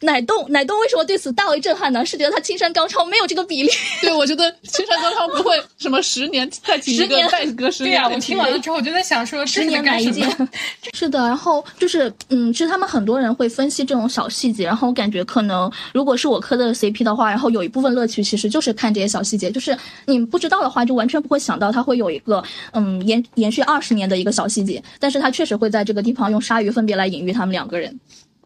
[0.00, 2.04] 奶冻，奶冻为什么对此大为震撼呢？
[2.04, 3.68] 是觉得他青山高超没有这个比例。
[4.00, 8.02] 对，我觉得青山高超不会 什么十年再提一个再隔十年。
[8.02, 10.26] 我听完了之后，我就在想说，十年买一件。
[10.94, 27.98] 是的，然后就是，嗯，其实他们很多人会分析这种小细节，然后我感觉可能如果是我磕的 CP 的话，然后有一部分乐趣其实就是看这些小细节，就是你不知道的话，就完全不会想到他会有一个嗯延延续二十年的一个小细节，但是他确实会在这个地方用鲨鱼分别来隐喻他们两个人。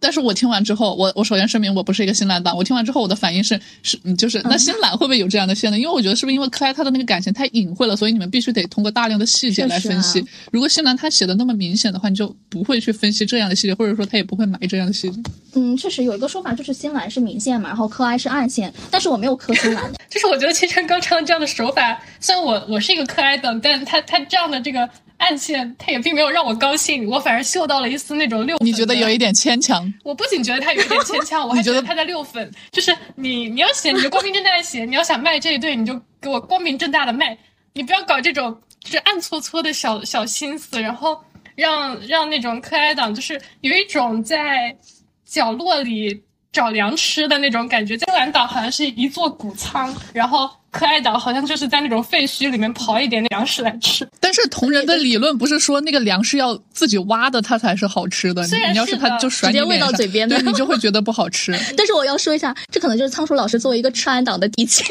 [0.04, 5.78] 但是我听完之后，我我首先声明我不是一个新蓝党，我听完之后我的反应是是，嗯，就是那新兰会不会有这样的线呢？
[5.78, 10.22] 因为我觉得是不是因为柯哀他的那个感情太隐晦了，所以你们必须得通过大量的细节来分析。
[10.52, 15.22] 如果新兰他写的那么明显的话，你就不会去分析这样的细节，或者说他也不会埋这样的细节。
[15.54, 19.90] 嗯，确实有一个说法就是新兰是明线嘛，然后柯哀是暗线，但是我没有磕新兰。
[20.10, 24.86] 就是我觉得青山刚昌这样的手法，虽然我我是一个柯爱党，但他他这样的这个
[25.24, 28.56] 暗线，他也并没有让我高兴，我反而嗅到了一丝那种六。
[28.58, 29.92] 你觉得有一点牵强？
[30.04, 32.50] 我不仅觉得他有一点牵强，我 还觉得他在六粉。
[32.70, 37.36] 就是你你要写，你就光明正大的写；你要想卖这一对，你就给我光明正大的卖，
[37.72, 41.18] 你不要搞这种就是暗搓搓的小小心思，然后
[41.56, 44.76] 让让那种可爱党就是有一种在
[45.24, 47.96] 角落里找粮吃的那种感觉。
[47.96, 54.06] 金兰岛好像是一座谷仓，然后可爱岛好像就是在那种废墟里面刨一点点粮食来吃。
[54.18, 58.42] 但是同人的理论不是说那个粮食要自己挖的，它才是好吃的。
[58.42, 61.56] 你虽然你要是它就甩你直接喂到嘴边的对你就会觉得不好吃。
[61.78, 64.82] 但是我要说一下，这可能就是仓鼠老师作为一个吃安党的底气。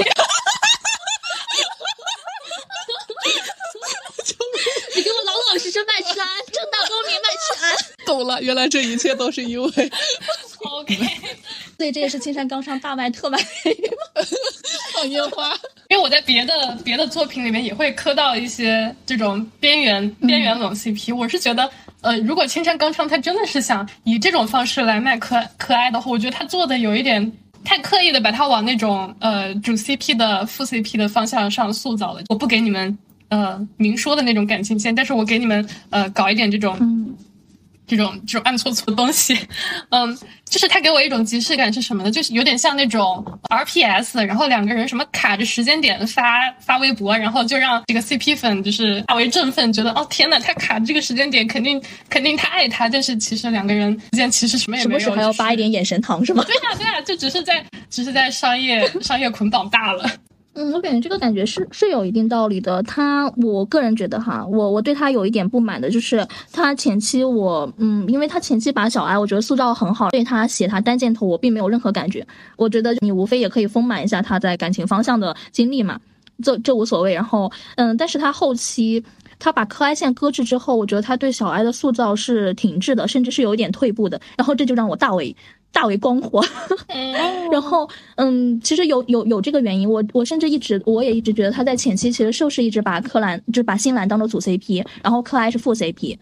[4.96, 7.76] 你给我老老实实卖吃安，正大光明卖吃安。
[8.06, 9.70] 懂了，原来这一切都是因为
[10.80, 10.96] OK。
[11.78, 13.38] 所以这也是青山刚上大卖特卖。
[14.94, 15.54] 放烟花。
[16.04, 21.70] 我在别的别的作品里面也会磕到一些这种边缘边缘冷 CP，、我是觉得，
[22.02, 27.32] 呃，如果青山刚昌他真的是想以这种方式来卖可可爱的话，我觉得他做的有一点
[27.64, 32.22] 太刻意的把他往那种呃主 CP 的副 CP 的方向上塑造了。
[32.28, 32.98] 我不给你们
[33.30, 36.78] 呃明说的那种感情线，但是我给你们呃搞一点这种，
[37.86, 39.38] 这种这种暗搓搓的东西，
[39.90, 42.10] 嗯，就是它给我一种即视感是什么呢？
[42.12, 46.24] 就是有点像那种 RPS，然后两个人什么卡着时间点发
[46.60, 56.44] 发微博，然后就让这个 CP 粉就是大为振奋，觉得哦天呐，他卡这个时间点，肯定肯定他爱他，但是其实两个人之间其实什么也没有，什么时还要发一点眼神糖是吗？
[56.48, 60.10] 对呀、对呀、就只是在只是在商业商业捆绑大了。
[60.54, 62.82] 嗯，我感觉这个感觉是是有一定道理的。
[62.84, 72.26] 他，我个人觉得哈，我我对他有一点不满的就是他前期我，嗯，因为他前期把小哀我觉得塑造很好，对他写他单箭头我并没有任何感觉。
[72.56, 76.00] 我觉得你无非也可以丰满一下他在感情方向的经历嘛，
[76.44, 77.14] 这这无所谓。
[77.14, 79.04] 然后，嗯，但是他后期。
[79.40, 84.22] 他把柯哀线搁置之后，我觉得他对小哀的塑造是停滞的，甚至是有一点退步的。
[84.38, 85.36] 然后这就让我大为
[85.74, 86.42] 大为光火。
[86.88, 87.12] 嗯，
[87.52, 96.18] 然后，嗯，其实有有有这个原因，我我甚至一直我也一直觉得他在前期其实就是一直把柯蓝就是把新兰当做主 CP，然后柯哀是副 CP，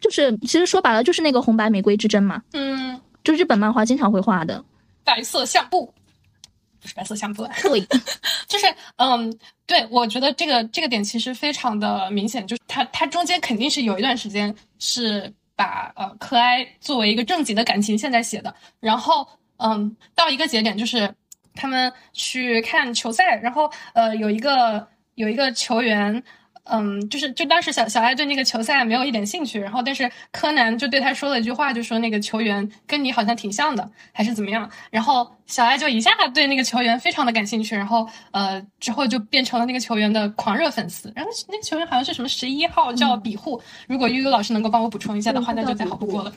[0.00, 4.62] 就是其实说白了就是那个红白玫瑰之争嘛，嗯，就日本漫画经常会画的。
[5.04, 5.92] 白色相簿
[6.80, 7.44] 不是白色相簿。
[7.62, 7.80] 对，
[8.46, 9.36] 就是嗯，
[9.66, 15.32] 对，我觉得这个这个点其实非常的明显，就是它它中间肯定是有一段时间是
[15.62, 21.14] 把呃可哀作为一个正经的感情现在写的，然后嗯，到一个节点就是
[21.54, 26.22] 他们去看球赛，然后呃有一个有一个球员。
[26.64, 34.70] 嗯，就是就当时小小爱对那个球赛没有一点兴趣，然后但是柯南就对他说了一句话，就说那个球员跟你好像挺像的，还是怎么样？
[34.90, 41.12] 然后小爱就一下对那个球员非常的感兴趣，然后呃之后就变成了那个球员的狂热粉丝。
[41.16, 46.32] 然后那个球员好像是什么十一号叫比护，如果悠悠老师能够帮我补充一下的话，那就再好不过了。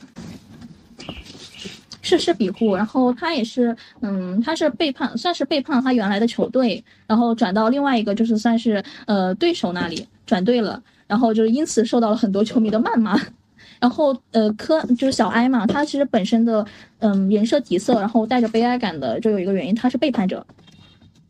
[2.06, 13.20] 是是比护，然后他也是，嗯，他是背叛，算是背叛他原来的球队，然后转到另外一个就是算是呃对手那里转队了，然后就是因此受到了很多球迷的谩骂。
[13.78, 16.64] 然后呃科就是小哀嘛，他其实本身的
[17.00, 20.46] 嗯人设底色，然后带着悲哀感的，就有一个原因，他是背叛者，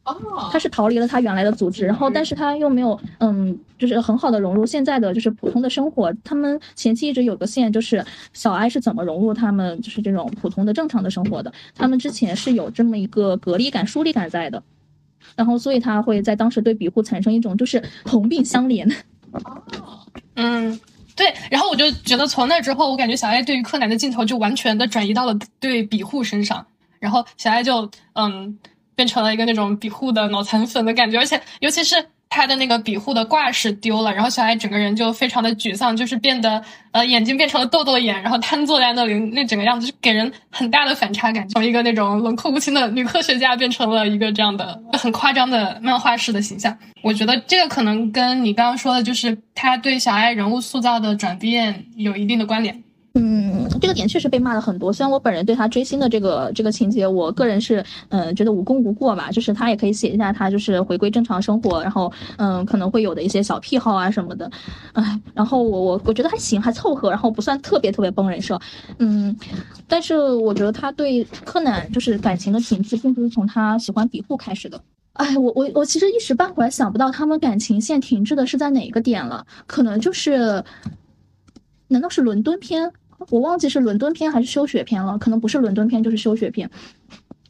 [0.06, 6.12] 哦他是逃离了他原来的组织，然后但是他又没有嗯，就是很好的融入现在的就是普通的生活。
[6.24, 11.52] 他们前期一直有个线，就是小哀是怎么融入他们就是这种普通的正常的生活的。
[11.74, 14.62] 他们之前是有这么一个隔离感、疏离感在的，
[15.34, 18.88] 然后所以他会在当时对比护产生一种就是同病相怜。
[19.32, 19.62] 哦
[20.36, 20.78] 嗯，
[21.16, 21.34] 对。
[21.50, 26.64] 然后我就觉得从那之后，我感觉小爱对于柯南的镜头就完全的转移到了对比护身上，
[27.00, 28.56] 然后小爱就嗯
[28.96, 32.04] 变成了一个那种比护的脑残粉的感觉，而且尤其是。
[32.28, 46.76] 他的那个比护的挂饰丢了，然后小爱整个人就非常的沮丧，就是变得呃眼睛变成了豆豆眼，然后瘫坐在那里，那整个样子就给人很大的反差感，从一个那种冷酷无情的女科学家变成了一个这样的很夸张的漫画式的形象。
[47.00, 52.82] 我觉得这个可能跟你刚刚说的，就是他对小爱人物塑造的转变有一定的关联。
[53.14, 54.92] 嗯，这个点确实被骂了很多。
[54.92, 64.50] 虽然我本人对他追星的这个这个情节，我个人是嗯觉得无功无过吧，就是他也可以写一下他就是回归正常生活，然后嗯可能会有的一些小癖好啊什么的，
[64.92, 68.60] 哎，然后我我我觉得还行，还凑合，然后不算特别特别崩人设，
[68.98, 69.36] 嗯，
[69.86, 74.80] 但是我觉得他对柯南就是感情的停滞，并不是从他喜欢比户开始的。
[75.14, 80.62] 哎，我我我其实一时半会儿想不到他们感情线停滞的是在哪个点了，可能就是，
[81.88, 82.92] 难道是伦敦篇？
[83.30, 86.70] 我忘记是伦敦篇还是休学篇了，可能不是伦敦篇就是休学篇。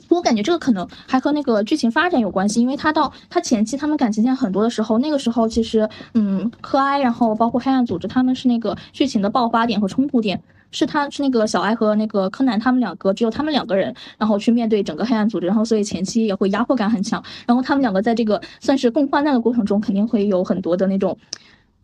[0.09, 10.41] 我感觉这个可能还和那个剧情发展有关系，因为他到他前期他们感情线很多的时候，那个时候其实嗯，柯哀，然后包括黑暗组织，他们是那个剧情的爆发点和冲突点。
[10.73, 17.23] 是他是那个小哀和那个柯南他们两个，只有他们两个人，然后去面对整个黑暗组织，然后所以前期也会压迫感很强。
[17.47, 21.17] 然后他们两个在这个算是共患难的过程中，肯定会有很多的那种，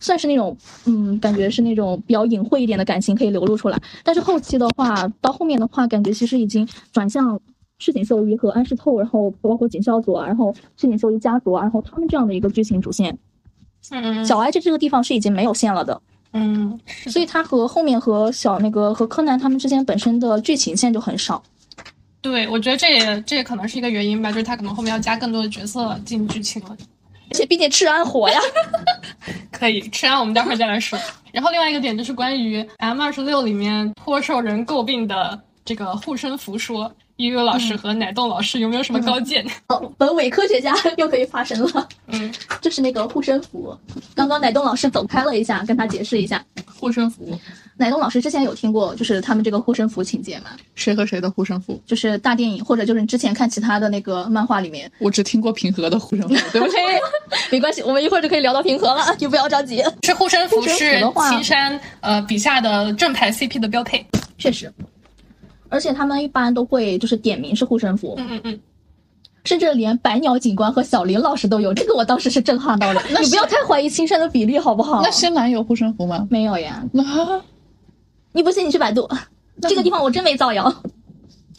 [0.03, 3.81] 算是那种嗯，感觉是那种比较隐晦一点的感情可以流露出来。
[4.03, 7.41] 但是后期的话，到后面的话，感觉其实已经转向
[7.79, 13.17] 赤井秀一和安室透，然后包括井孝佐啊，然后赤井秀一家族啊，然后他们这样的一个剧情主线。
[13.91, 16.01] 嗯小哀这这个地方是已经没有线了的。
[16.33, 21.43] 嗯，所以他和后面和小那个和柯南他们之间本身的剧情线就很少。
[22.21, 26.77] 对，我觉得这也这也可能是一个原因吧，就是他可能后面要加更多的角色进剧情了。
[27.33, 28.39] 而且毕竟赤安火呀，
[29.51, 30.99] 可以，吃完我们待会儿再来说。
[31.33, 39.43] 然后另外一个点就是关于 M 二十六里面颇受人诟病的这个护身符说，悠悠老师和奶冻老师有没有什么高见？
[39.69, 41.89] 哦，本伪科学家 又可以发声了。
[42.09, 42.31] 嗯，
[42.61, 43.75] 就是那个护身符，
[44.15, 46.45] 刚刚奶冻老师走开了一下，跟他解释一下。
[46.79, 47.39] 护身符，
[47.77, 51.81] 奶冻老师之前有听过，就是他们这个护身符情节吗，谁和谁的护身符？
[51.87, 54.91] 就是大电影或者就是你之前看其他的那个漫画里面。
[54.99, 56.75] 我只听过平和的护身符，对不对。
[57.51, 59.83] 没关系，我们一会儿就可以聊到平和了，你不要着急。
[60.03, 64.05] 是护身符是的话青山呃笔下的正牌 CP 的标配。
[64.39, 64.73] 确实，
[65.69, 68.61] 而且他们一般都会就是点名是护身符，嗯嗯嗯，
[69.45, 73.03] 甚至连百鸟警官和小林老师都有，这个我当时是震撼到了。
[73.21, 75.01] 你不要太怀疑青山的比例好不好？
[75.03, 76.27] 那深蓝有护身符吗？
[76.31, 77.43] 没有呀，啊，
[78.33, 79.09] 你不信你去百度，
[79.61, 80.75] 这个地方我真没造谣。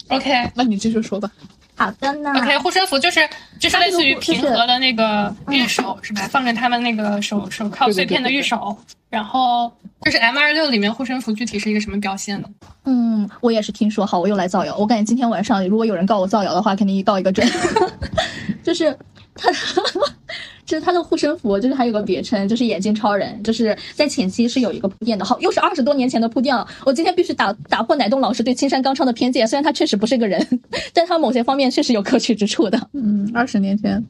[0.08, 1.30] OK 那你继续说吧。
[1.76, 6.28] 好的呢 OK，护身符就是就是类似于平和的那个玉手是吧？
[6.28, 8.76] 放着他们那个手手铐碎片的玉手，
[9.10, 9.72] 然后
[10.02, 12.48] 就是 M 二六里面护身符具体是一个什么表现呢？
[12.84, 14.76] 嗯，我也是听说，好，我又来造谣。
[14.76, 17.44] 我感觉今天晚上如果有人告我造谣的话，肯定一告一个准。
[18.62, 18.96] 就是
[19.34, 19.50] 他，
[20.66, 25.24] 就是他的护身符，就是还有个别称，就是眼镜超人，就是在前期是有一个铺垫的。
[25.24, 26.66] 好，又是二十多年前的铺垫了。
[26.84, 30.60] 我今天必须打打破奶冻老师对青山刚昌的偏见，虽然他确实不是个人，
[30.94, 32.88] 但他某些方面确实有可取之处的。
[32.92, 34.02] 嗯，二十年前，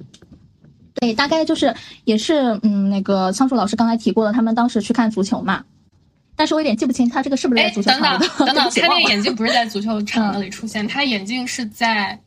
[0.95, 1.75] 对，大概就是
[2.05, 5.65] 也是嗯，那个仓鼠老师刚才提过了，他们当时去看足球嘛。
[6.37, 12.19] 但是我有点记不清他这个是不是在哎，足球场里的，等等等，他那个眼镜不是在足球场 那里出现，他眼镜是在，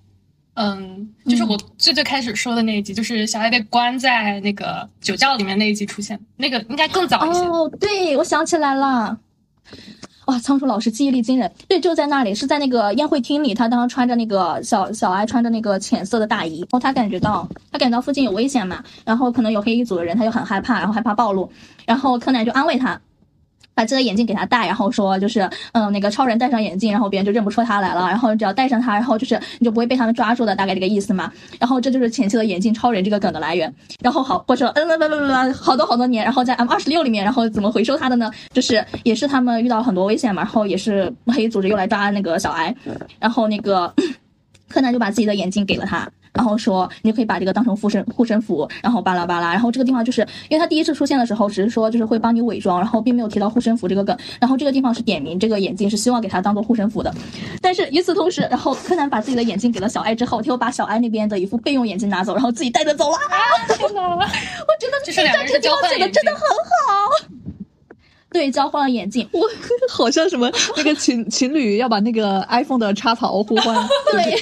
[0.60, 7.42] 嗯，就是我最最开始说的那一集，就是小爱被关在那个酒窖里面那一集出现，那个应该更早一些。
[7.42, 9.20] 哦，对，我想起来了。
[10.26, 11.50] 哇，仓鼠老师记忆力惊人。
[11.68, 21.50] 对，就在那里，是在那个宴会厅里，他当时穿着那个小小爱穿着那个浅色的大衣，然后他感觉到他感觉到附近有危险嘛，然后可能有黑衣组的人，他就很害怕，然后害怕暴露，
[21.86, 23.00] 然后柯南就安慰他。
[23.78, 31.32] 把这个眼镜给他戴，然后说就是，嗯，那个超人戴上眼镜，然后别人就认不出他来了，然后只要戴上它，然后就是你就不会被他们抓住的，大概这个意思嘛。
[31.60, 33.72] 然后这就是前期的眼镜超人这个梗的来源。
[34.02, 38.32] 然后好，过去了嗯不不不不，好多好多年，然后在 M 二十六里面，然后怎么回收他的呢？
[38.52, 42.76] 就是也是他们遇到了很多危险嘛，然后也是黑组织又来抓那个小哀，
[43.20, 43.94] 然后那个
[44.70, 46.10] 柯南就把自己的眼镜给了他。
[46.34, 49.54] 然后说，你就可以把这个当成护身护身符，然后巴拉巴拉。
[49.54, 54.16] 然后这个地方就是因为他第一次出现的时候，只是说就是会帮你伪装，然后并没有提到护身符这个梗。
[54.40, 57.12] 然后这个地方是点名这个眼镜是希望给他当做护身符的。
[57.60, 63.16] 但是与此同时，然后柯南把自己的眼镜给了小爱之后，他又把小爱那边的一副备用眼镜拿走，然后自己带着走了。
[63.16, 63.76] 啊！
[63.76, 64.02] 天哪！
[64.04, 67.57] 我觉得就是两个人是交换眼镜这个地方写的真的很好。
[68.38, 69.28] 对，交换了眼镜。
[69.32, 69.50] 我
[69.90, 73.76] 好像什么那个 情情侣要把那个 iPhone 的插槽互换，
[74.14, 74.40] 对，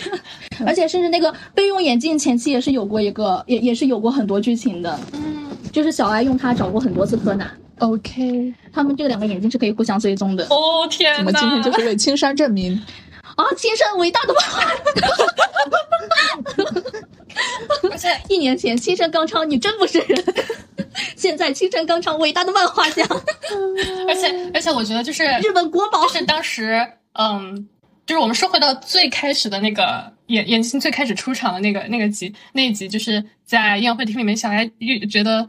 [0.66, 5.00] 而且甚至那个备用眼镜前期也是有过一个，也也是有过很多剧情的。
[5.14, 10.46] 嗯，就是小爱用它找过很多次柯南，OK，他们这两个眼镜是可以互相追踪的。
[10.50, 11.20] 哦天哪！
[11.20, 12.78] 我们今天就是为青山证明。
[13.38, 14.62] 啊，青山伟大的漫画！
[17.92, 20.24] 而且一年前青山刚昌，你真不是人。
[21.26, 23.04] 现在青山刚昌，伟大的漫画家，
[24.08, 26.04] 而 且而且，我觉得就是日本国宝。
[26.04, 26.80] 就是当时，
[27.14, 27.68] 嗯，
[28.06, 35.48] 就是我们说回到最开始的那个眼眼镜最开始出场的那个那个集那一集，就是在宴会厅里面，小爱预觉得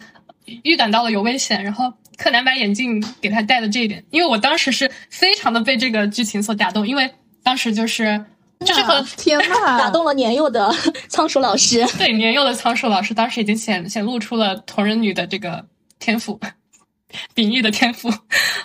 [0.63, 7.13] 预感到了有危险，然后柯南把眼镜给他戴的这一点，因为我当时是非常的被这个剧情所打动，因为
[7.43, 8.25] 当时就是
[8.61, 10.73] 就是和天呐， 打动了年幼的
[11.09, 11.85] 仓鼠老师。
[11.99, 15.65] 对年幼的仓鼠老师，当时已经显显露出了同人女的这个
[15.99, 16.41] 天赋，
[17.35, 18.11] 秉义的天赋。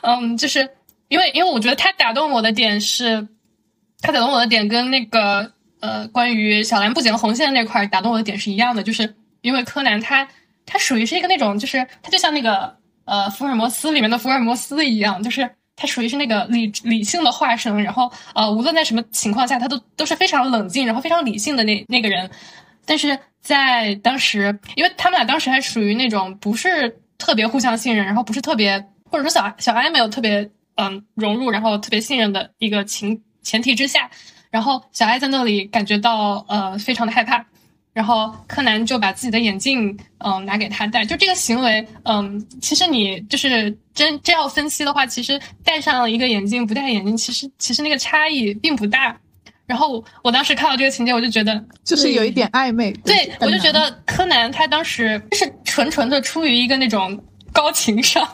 [0.02, 0.70] 嗯，就是
[1.10, 3.28] 因为因为我觉得他打动我的点是，
[4.02, 10.28] 他打动我的点跟那个呃关于小兰不剪红线那块儿打动我的点是一样的，就是因为柯南他
[10.66, 12.74] 他属于是一个那种就是他就像那个
[13.06, 15.50] 呃福尔摩斯里面的福尔摩斯一样，就是。
[15.82, 22.30] 他属于是那个理理性的化身，然后呃，无论在什么情况下，他都都是非常冷静，然后非常理性的那那个人。
[22.86, 28.80] 但是在当时，因为他们俩当时还属于那种不是特别互相信任，然后不是特别，
[29.10, 34.08] 或者说小小艾没有特别嗯融入，然后特别信任的一个情前提之下，
[34.52, 37.44] 然后小艾在那里感觉到呃非常的害怕。
[37.94, 41.04] 然后柯南就把自己的眼镜，嗯，拿给他戴。
[41.04, 49.18] 就这个行为，嗯，其实你就是真真要分析的话，其实戴上一个眼镜，不戴眼镜，其实其实那个差异并不大。
[49.66, 52.94] 然后我当时看到这个情节，我就觉得就是有一点暧昧。
[53.04, 57.22] 对，我就觉得柯南他当时是纯纯的出于一个那种
[57.52, 58.26] 高情商，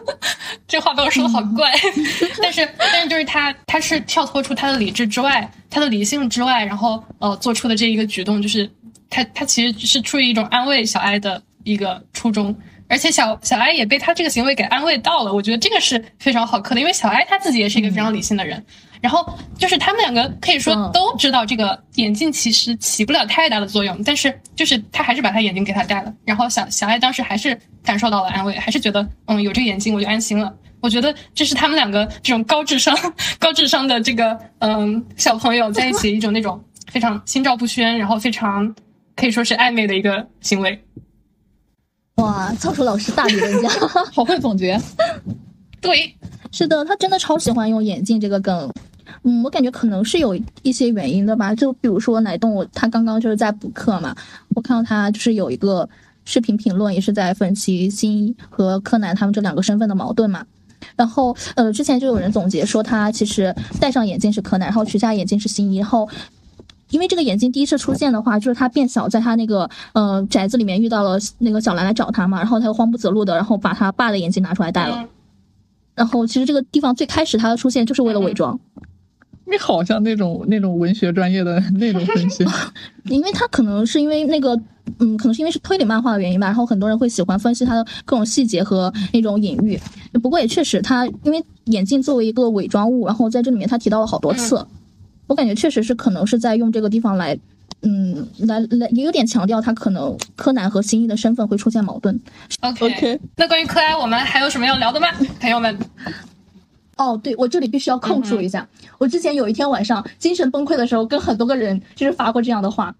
[0.66, 1.70] 这话被我说的好怪。
[2.42, 8.70] 但是但是就是他他是跳脱出他的理智之外，他的理性之外，然后呃做出的这一个举动就是。
[9.14, 12.52] 他他其实是出于一种安慰小艾的一个初衷，
[12.88, 15.32] 而且小小艾也被他这个行为给安慰到了。
[15.32, 18.64] 我觉得这个是非常好磕的，因为小艾他自己也是一个非常理性的人。
[19.00, 19.24] 然后
[19.56, 26.12] 就是他们两个可以说都知道这个眼镜其实起不了太大的作用，但是就是他还是把他眼镜给他戴了。
[26.24, 30.52] 然后小小艾当时还是感受到了安慰，还是觉得嗯有这个眼镜我就安心了。
[30.80, 32.96] 我觉得这是他们两个这种高智商
[33.38, 38.74] 高智商的这个嗯小朋友在一起一种那种非常心照不宣，然后非常。
[39.16, 40.82] 可以说是暧昧的一个行为。
[42.16, 43.68] 哇，仓鼠老师大理人家，
[44.12, 44.80] 好会总结。
[45.80, 46.14] 对，
[46.52, 48.70] 是的，他真的超喜欢用眼镜这个梗。
[49.22, 51.54] 嗯，我感觉可能是有一些原因的吧。
[51.54, 54.14] 就比如说奶冻，他刚刚就是在补课嘛，
[54.54, 55.88] 我看到他就是有一个
[56.24, 60.46] 视频评论，也是在分析新一和柯南他们这两个身份的矛盾嘛。
[60.96, 66.08] 然后，呃，之前就有人总结说，他其实戴上眼镜是柯南，然后取下眼镜是新一，然后。
[66.90, 75.08] 因为这个眼镜第一次出现的话，就是他变小，在他那个呃宅子里面遇到了那个小兰来找他嘛，然后他又慌不择路的，然后把他爸的眼镜拿出来戴了。
[75.94, 78.58] 然后其实这个地方最开始他的出现就是为了伪装。
[79.46, 82.44] 你好像那种那种文学专业的那种分析。
[83.10, 84.58] 因为他可能是因为那个
[84.98, 89.78] 嗯，可能是因为是推理漫画的原因吧，然后很多人会喜欢分析他的各种细节和那种隐喻。
[90.22, 94.66] 不过也确实，他因为眼镜作为一个伪装物，然后在这里面他提到了好多次。
[95.26, 97.38] 我感觉确实是可能是在用这个地方来，
[97.82, 102.18] 嗯，来来也有点强调他可能柯南和新一的身份会出现矛盾。
[102.60, 105.08] OK，那关于柯哀，我们还有什么要聊的吗，
[105.40, 105.78] 朋友们？
[106.96, 108.68] 哦，对，我这里必须要控诉一下，
[108.98, 112.94] 我之前有一天晚上精神崩溃的时候，跟很多个人就是发过这样的话，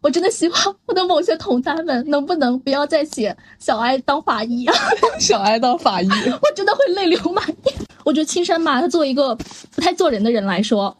[0.00, 4.74] 我真的希望我的某些同担们能不能不要再写小哀当法医啊，
[5.18, 7.74] 小哀当法医， 我真的会泪流满面。
[8.04, 10.96] 我觉得青山吧，他作为一个不太做人的人来说。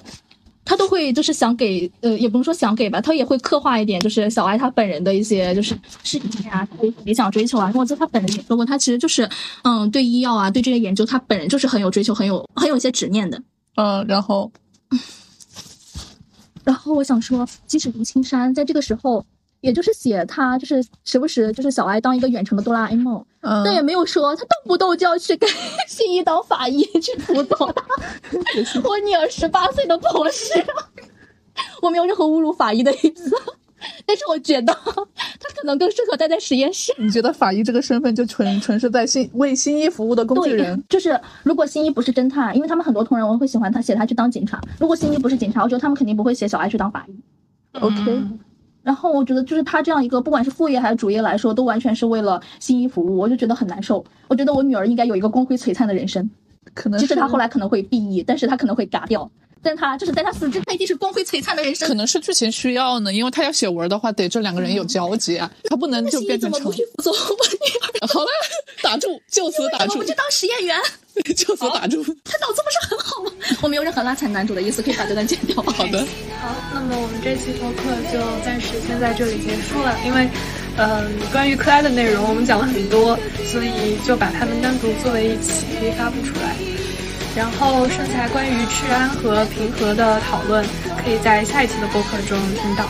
[0.64, 6.66] 他都会就是想给，呃，也不能说想给吧，他也会刻画一点，就是小艾他本人的一些就是事情啊，
[7.04, 7.70] 理想追求啊。
[7.72, 9.28] 因为就他本人也说过，他其实就是，
[9.62, 13.40] 嗯，对医药啊，对这些研究，他本人就是很有追求，很有很有一些执念的。
[13.76, 14.50] 嗯，然后，
[16.64, 19.24] 然后我想说，即使吴青山在这个时候。
[19.64, 25.48] 也就是写他，就是时不时就是小爱当一个远程的哆啦 A 梦，但也没有说他动不动就要去跟
[25.88, 27.82] 新一当法医去辅佐他。
[28.84, 30.52] 我女儿十八岁的博士，
[31.80, 33.34] 我没有任何侮辱法医的意思，
[34.04, 36.94] 但是我觉得他可能更适合待在实验室。
[36.98, 40.84] 你觉得法医这个身份就纯纯是在新为新一服务的工具人？
[40.90, 44.60] 就是如果新一不是侦探，因为他们很多同人文会喜欢他写他去当警察。
[44.78, 47.14] 如果新一不是警察，我觉得他们肯定不会写小爱去当法医。
[47.80, 48.22] OK。
[48.85, 54.05] 然后我觉得，就是他这样一个，不管是副业还是主业来说，都完全是为了新一服务，我就觉得很难受。
[54.28, 56.30] 我觉得我女儿应该有一个光辉璀璨的人生，
[56.74, 59.28] 可能即使她后来可能会毕业，但是她可能会嘎掉。
[59.64, 61.88] 但他就是在他死之，他一定是光辉璀璨的人生。
[61.88, 66.64] 可能是剧情需要呢，因为他要写文的话，得这两个人有交集啊，他不能就变成成。
[68.06, 68.28] 好了，
[68.82, 69.92] 打住，就此打住。
[69.94, 70.78] 我们就当实验员，
[71.34, 72.04] 就此打住。
[72.22, 73.32] 他脑子不是很好吗？
[73.62, 75.56] 我没有任何拉踩男主的意思，可以把这段剪掉。
[75.62, 76.00] 好的。
[76.40, 80.28] 好，那么我们这期播客就暂时先在这里结束了，因为，
[80.76, 85.64] 嗯，关于柯爱的内容我们讲了很多，所以就把它们单独作为一期
[85.96, 86.54] 发布出来。
[87.37, 90.64] 然后剩下关于赤安和平和的讨论，
[91.03, 92.85] 可以在下一期的播客中听到。